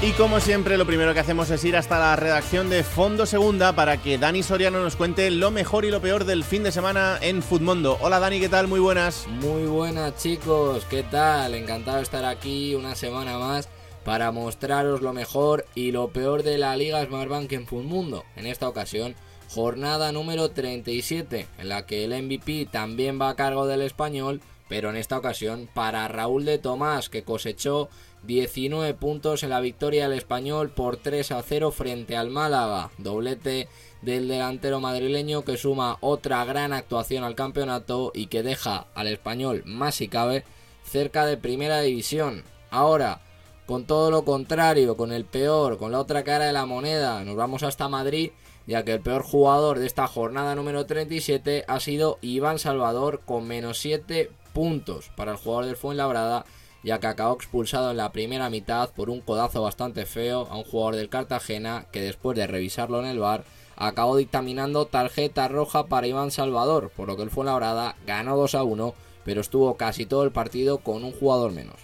[0.00, 3.72] Y como siempre, lo primero que hacemos es ir hasta la redacción de Fondo Segunda
[3.72, 7.18] para que Dani Soriano nos cuente lo mejor y lo peor del fin de semana
[7.20, 7.98] en Futmundo.
[8.00, 8.68] Hola Dani, ¿qué tal?
[8.68, 9.26] Muy buenas.
[9.26, 11.52] Muy buenas chicos, ¿qué tal?
[11.54, 13.68] Encantado de estar aquí una semana más
[14.04, 18.24] para mostraros lo mejor y lo peor de la Liga Smartbank en Futmundo.
[18.36, 19.16] En esta ocasión,
[19.48, 24.90] jornada número 37, en la que el MVP también va a cargo del español, pero
[24.90, 27.88] en esta ocasión para Raúl de Tomás, que cosechó
[28.24, 32.90] 19 puntos en la victoria del español por 3 a 0 frente al Málaga.
[32.98, 33.68] Doblete
[34.02, 39.62] del delantero madrileño que suma otra gran actuación al campeonato y que deja al español
[39.66, 40.44] más si cabe
[40.84, 42.44] cerca de primera división.
[42.70, 43.20] Ahora,
[43.66, 47.36] con todo lo contrario, con el peor, con la otra cara de la moneda, nos
[47.36, 48.30] vamos hasta Madrid,
[48.66, 53.46] ya que el peor jugador de esta jornada número 37 ha sido Iván Salvador con
[53.46, 56.46] menos 7 puntos para el jugador del Fuenlabrada,
[56.82, 60.64] ya que acabó expulsado en la primera mitad por un codazo bastante feo a un
[60.64, 63.44] jugador del Cartagena que después de revisarlo en el bar
[63.76, 68.62] acabó dictaminando tarjeta roja para Iván Salvador, por lo que el Fuenlabrada ganó 2 a
[68.64, 71.76] 1, pero estuvo casi todo el partido con un jugador menos.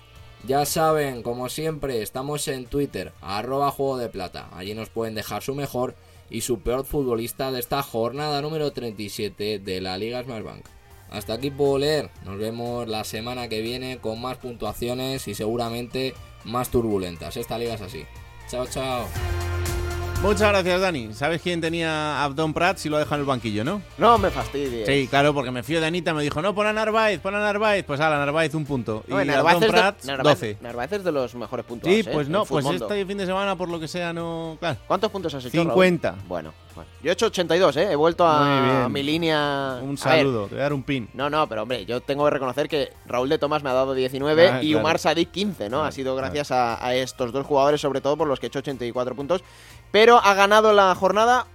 [0.46, 4.50] Ya saben, como siempre, estamos en Twitter, arroba juego de plata.
[4.52, 5.94] Allí nos pueden dejar su mejor
[6.28, 10.66] y su peor futbolista de esta jornada número 37 de la Liga Smartbank.
[11.14, 12.10] Hasta aquí puedo leer.
[12.24, 17.36] Nos vemos la semana que viene con más puntuaciones y seguramente más turbulentas.
[17.36, 18.04] Esta liga es así.
[18.50, 19.06] Chao, chao.
[20.22, 21.12] Muchas gracias, Dani.
[21.12, 23.82] ¿Sabes quién tenía a Abdon Prats y lo ha dejado en el banquillo, no?
[23.98, 24.86] No me fastidies.
[24.86, 27.40] Sí, claro, porque me fío de Anita, me dijo, no, pon a Narváez, pon a
[27.40, 27.84] Narváez.
[27.84, 29.04] Pues a la Narváez un punto.
[29.06, 30.58] No, y Narváez, Abdon de, Narváez- 12.
[30.62, 31.92] Narváez es de los mejores puntos.
[31.92, 34.56] Sí, pues no, pues este fin de semana, por lo que sea, no...
[34.60, 34.78] Claro.
[34.86, 35.58] ¿Cuántos puntos has hecho?
[35.58, 35.72] Raúl?
[35.72, 36.16] 50.
[36.26, 36.54] Bueno,
[37.02, 37.92] Yo he hecho 82, ¿eh?
[37.92, 39.78] He vuelto a, mi línea.
[39.82, 41.08] Un saludo, te voy a dar un pin.
[41.14, 43.94] No, no, pero hombre, yo tengo que reconocer que Raúl de Tomás me ha dado
[43.94, 44.80] 19 Ah, y claro.
[44.80, 45.68] Umar Sadik 15, ¿no?
[45.68, 48.48] Claro, ha sido gracias a, a estos dos jugadores, sobre todo por los que he
[48.48, 49.42] hecho 84 puntos.
[49.90, 51.46] Pero ha ganado la jornada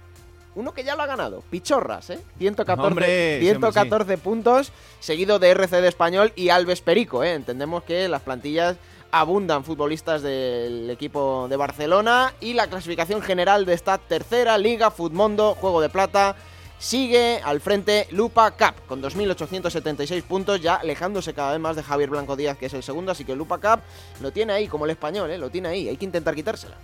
[0.54, 2.18] uno que ya lo ha ganado, Pichorras, ¿eh?
[2.38, 3.06] 114, Hombre,
[3.40, 7.34] sí, hombre, 114 puntos, seguido de RC de Español y Alves Perico, ¿eh?
[7.34, 8.76] Entendemos que las plantillas
[9.12, 15.54] abundan futbolistas del equipo de Barcelona y la clasificación general de esta tercera liga Futmundo,
[15.54, 16.36] Juego de Plata,
[16.78, 22.10] sigue al frente Lupa Cup con 2.876 puntos, ya alejándose cada vez más de Javier
[22.10, 23.82] Blanco Díaz, que es el segundo, así que Lupa Cup
[24.20, 25.38] lo tiene ahí, como el español, ¿eh?
[25.38, 26.76] lo tiene ahí, hay que intentar quitársela.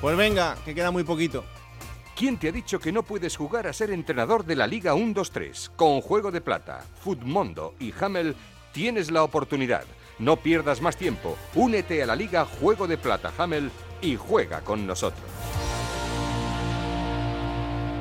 [0.00, 1.44] Pues venga, que queda muy poquito.
[2.16, 5.70] ¿Quién te ha dicho que no puedes jugar a ser entrenador de la Liga 1-2-3?
[5.76, 8.34] Con Juego de Plata, Futmundo y Hamel
[8.72, 9.84] tienes la oportunidad.
[10.18, 11.36] No pierdas más tiempo.
[11.54, 15.24] Únete a la Liga Juego de Plata Hamel y juega con nosotros.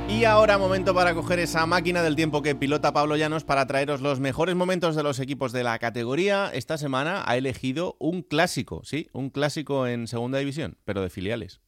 [0.07, 4.01] Y ahora momento para coger esa máquina del tiempo que pilota Pablo Llanos para traeros
[4.01, 6.51] los mejores momentos de los equipos de la categoría.
[6.53, 11.59] Esta semana ha elegido un clásico, sí, un clásico en segunda división, pero de filiales.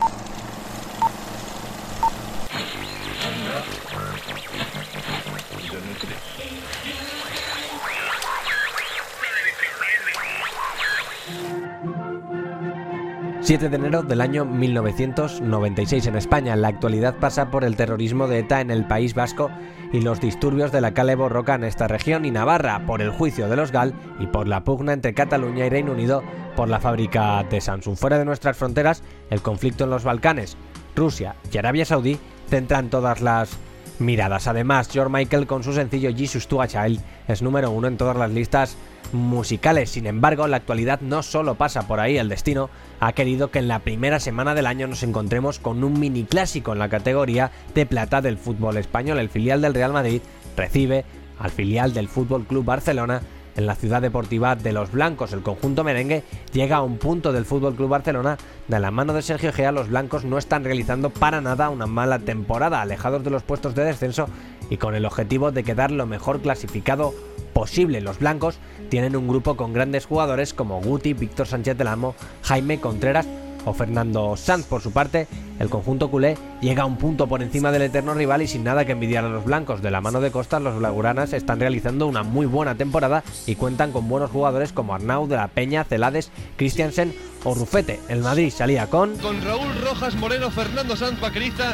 [13.47, 16.57] 7 de enero del año 1996 en España.
[16.57, 19.49] La actualidad pasa por el terrorismo de ETA en el País Vasco
[19.93, 23.47] y los disturbios de la Cale Borroca en esta región y Navarra por el juicio
[23.47, 26.23] de los GAL y por la pugna entre Cataluña y Reino Unido
[26.57, 27.95] por la fábrica de Samsung.
[27.95, 30.57] Fuera de nuestras fronteras, el conflicto en los Balcanes,
[30.93, 32.19] Rusia y Arabia Saudí
[32.49, 33.51] centran todas las
[33.99, 34.47] miradas.
[34.47, 38.17] Además, George Michael con su sencillo Jesus to a Child es número uno en todas
[38.17, 38.75] las listas
[39.13, 39.89] musicales.
[39.89, 43.67] Sin embargo, la actualidad no solo pasa por ahí, el destino ha querido que en
[43.67, 47.85] la primera semana del año nos encontremos con un mini clásico en la categoría de
[47.85, 49.19] plata del fútbol español.
[49.19, 50.21] El filial del Real Madrid
[50.55, 51.05] recibe
[51.39, 53.21] al filial del Fútbol Club Barcelona
[53.57, 55.33] en la ciudad deportiva de los blancos.
[55.33, 58.37] El conjunto merengue llega a un punto del Fútbol Club Barcelona.
[58.67, 62.19] De la mano de Sergio Gea, los blancos no están realizando para nada una mala
[62.19, 64.29] temporada, alejados de los puestos de descenso
[64.69, 67.13] y con el objetivo de quedar lo mejor clasificado
[67.57, 68.01] posible.
[68.01, 72.79] Los blancos tienen un grupo con grandes jugadores como Guti, Víctor Sánchez del Amo, Jaime
[72.79, 73.27] Contreras
[73.65, 74.67] o Fernando Sanz.
[74.67, 75.27] Por su parte,
[75.57, 78.85] el conjunto culé llega a un punto por encima del eterno rival y sin nada
[78.85, 79.81] que envidiar a los blancos.
[79.81, 83.91] De la mano de Costas, los blaugranas están realizando una muy buena temporada y cuentan
[83.91, 87.99] con buenos jugadores como Arnau de la Peña, Celades, Christiansen o Rufete.
[88.07, 89.17] El Madrid salía con...
[89.17, 91.73] Con Raúl Rojas Moreno, Fernando Sanz Vaqueriza,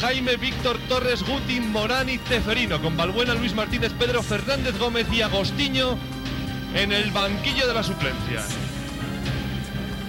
[0.00, 5.22] Jaime Víctor Torres, Guti, Morán y Teferino, con Balbuena, Luis Martínez, Pedro Fernández Gómez y
[5.22, 5.96] Agostiño
[6.74, 8.42] en el banquillo de la suplencia.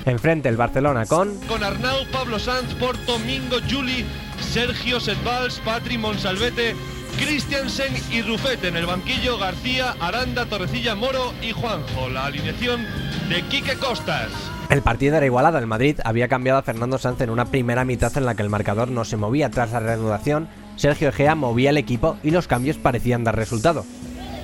[0.05, 1.37] Enfrente el Barcelona con...
[1.41, 4.05] Con Arnau, Pablo Sanz, Porto, Mingo, Juli,
[4.41, 6.75] Sergio Setbals, Patri Monsalvete,
[7.17, 8.67] Christiansen y Rufete.
[8.67, 12.09] En el banquillo García, Aranda, Torrecilla, Moro y Juanjo.
[12.09, 12.85] La alineación
[13.29, 14.29] de Quique Costas.
[14.73, 15.59] El partido era igualado.
[15.59, 18.49] El Madrid había cambiado a Fernando Sanz en una primera mitad en la que el
[18.49, 19.51] marcador no se movía.
[19.51, 23.85] Tras la reanudación, Sergio Egea movía el equipo y los cambios parecían dar resultado.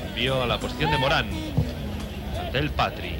[0.09, 1.31] Envió a la posición de Morán.
[2.53, 3.15] Del Patri.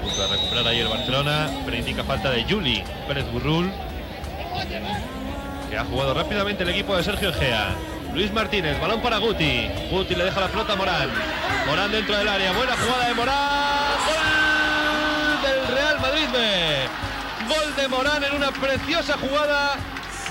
[0.00, 3.70] Punto de recuperar ahí el Barcelona, pero falta de Juli Pérez Burrul.
[5.70, 7.76] Que ha jugado rápidamente el equipo de Sergio Egea.
[8.12, 9.68] Luis Martínez, balón para Guti.
[9.92, 11.08] Guti le deja la pelota a Morán.
[11.68, 12.52] Morán dentro del área.
[12.52, 14.02] Buena jugada de Morán.
[14.08, 14.51] Gol
[15.42, 16.38] del Real Madrid B.
[17.48, 19.74] Gol de Morán en una preciosa jugada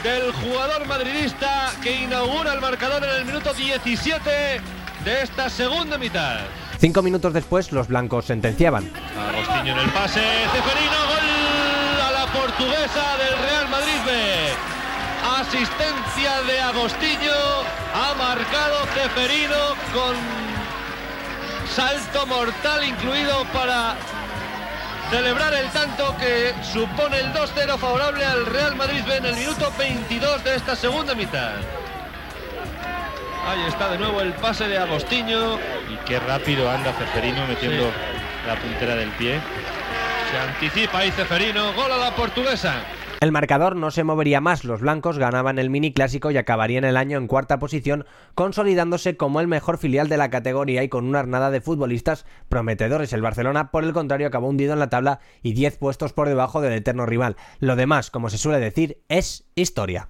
[0.03, 4.29] del jugador madridista que inaugura el marcador en el minuto 17
[5.03, 6.39] de esta segunda mitad.
[6.79, 8.89] Cinco minutos después, los blancos sentenciaban.
[9.17, 10.21] Agostinho en el pase,
[10.53, 14.11] Ceferino, gol a la portuguesa del Real Madrid B.
[15.41, 20.15] Asistencia de Agostinho, ha marcado Ceferino con
[21.75, 23.95] salto mortal incluido para
[25.11, 29.71] celebrar el tanto que supone el 2-0 favorable al Real Madrid B en el minuto
[29.77, 31.51] 22 de esta segunda mitad.
[33.45, 35.59] Ahí está de nuevo el pase de Agostinho.
[35.89, 38.47] Y qué rápido anda Ceferino metiendo Sí.
[38.47, 39.39] la puntera del pie.
[40.31, 42.75] Se anticipa ahí Ceferino, gol a la portuguesa.
[43.21, 46.97] El marcador no se movería más, los blancos ganaban el mini clásico y acabarían el
[46.97, 51.19] año en cuarta posición, consolidándose como el mejor filial de la categoría y con una
[51.19, 53.13] arnada de futbolistas prometedores.
[53.13, 56.61] El Barcelona, por el contrario, acabó hundido en la tabla y 10 puestos por debajo
[56.61, 57.35] del eterno rival.
[57.59, 60.09] Lo demás, como se suele decir, es historia.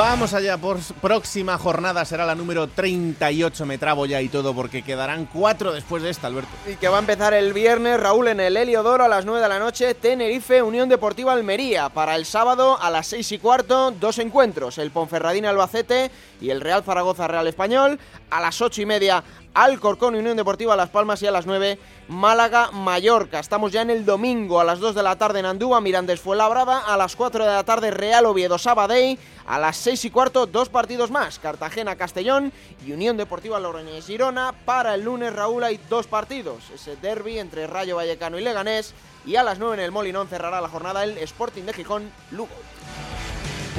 [0.00, 4.80] Vamos allá, por próxima jornada será la número 38, me trabo ya y todo porque
[4.80, 6.48] quedarán cuatro después de esta, Alberto.
[6.66, 9.48] Y que va a empezar el viernes, Raúl, en el Heliodoro a las 9 de
[9.50, 11.90] la noche, Tenerife, Unión Deportiva Almería.
[11.90, 16.62] Para el sábado a las 6 y cuarto, dos encuentros, el Ponferradín Albacete y el
[16.62, 18.00] Real Zaragoza Real Español.
[18.30, 19.22] A las 8 y media,
[19.54, 21.78] Alcorcón Unión Deportiva Las Palmas y a las 9,
[22.08, 23.40] Málaga Mallorca.
[23.40, 26.78] Estamos ya en el domingo a las 2 de la tarde en Andúa, Mirandés Fuenlabrada.
[26.78, 29.18] A las 4 de la tarde, Real Oviedo Sabadell.
[29.46, 32.52] A las 6 y cuarto, dos partidos más, Cartagena Castellón
[32.86, 34.54] y Unión Deportiva Logroñés Girona.
[34.64, 38.94] Para el lunes, Raúl, hay dos partidos, ese derby entre Rayo Vallecano y Leganés.
[39.26, 42.54] Y a las 9 en el Molinón cerrará la jornada el Sporting de Gijón Lugo.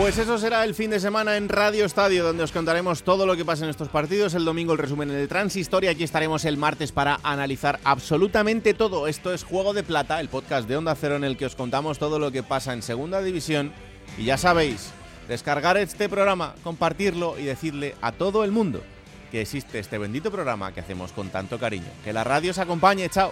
[0.02, 3.38] Pues eso será el fin de semana en Radio Estadio, donde os contaremos todo lo
[3.38, 4.34] que pasa en estos partidos.
[4.34, 5.92] El domingo el resumen en el Transistoria.
[5.92, 9.08] Aquí estaremos el martes para analizar absolutamente todo.
[9.08, 12.00] Esto es Juego de Plata, el podcast de Onda Cero en el que os contamos
[12.00, 13.74] todo lo que pasa en Segunda División.
[14.18, 14.90] Y ya sabéis,
[15.28, 18.82] descargar este programa, compartirlo y decirle a todo el mundo
[19.30, 21.92] que existe este bendito programa que hacemos con tanto cariño.
[22.04, 23.08] Que la radio os acompañe.
[23.10, 23.32] Chao.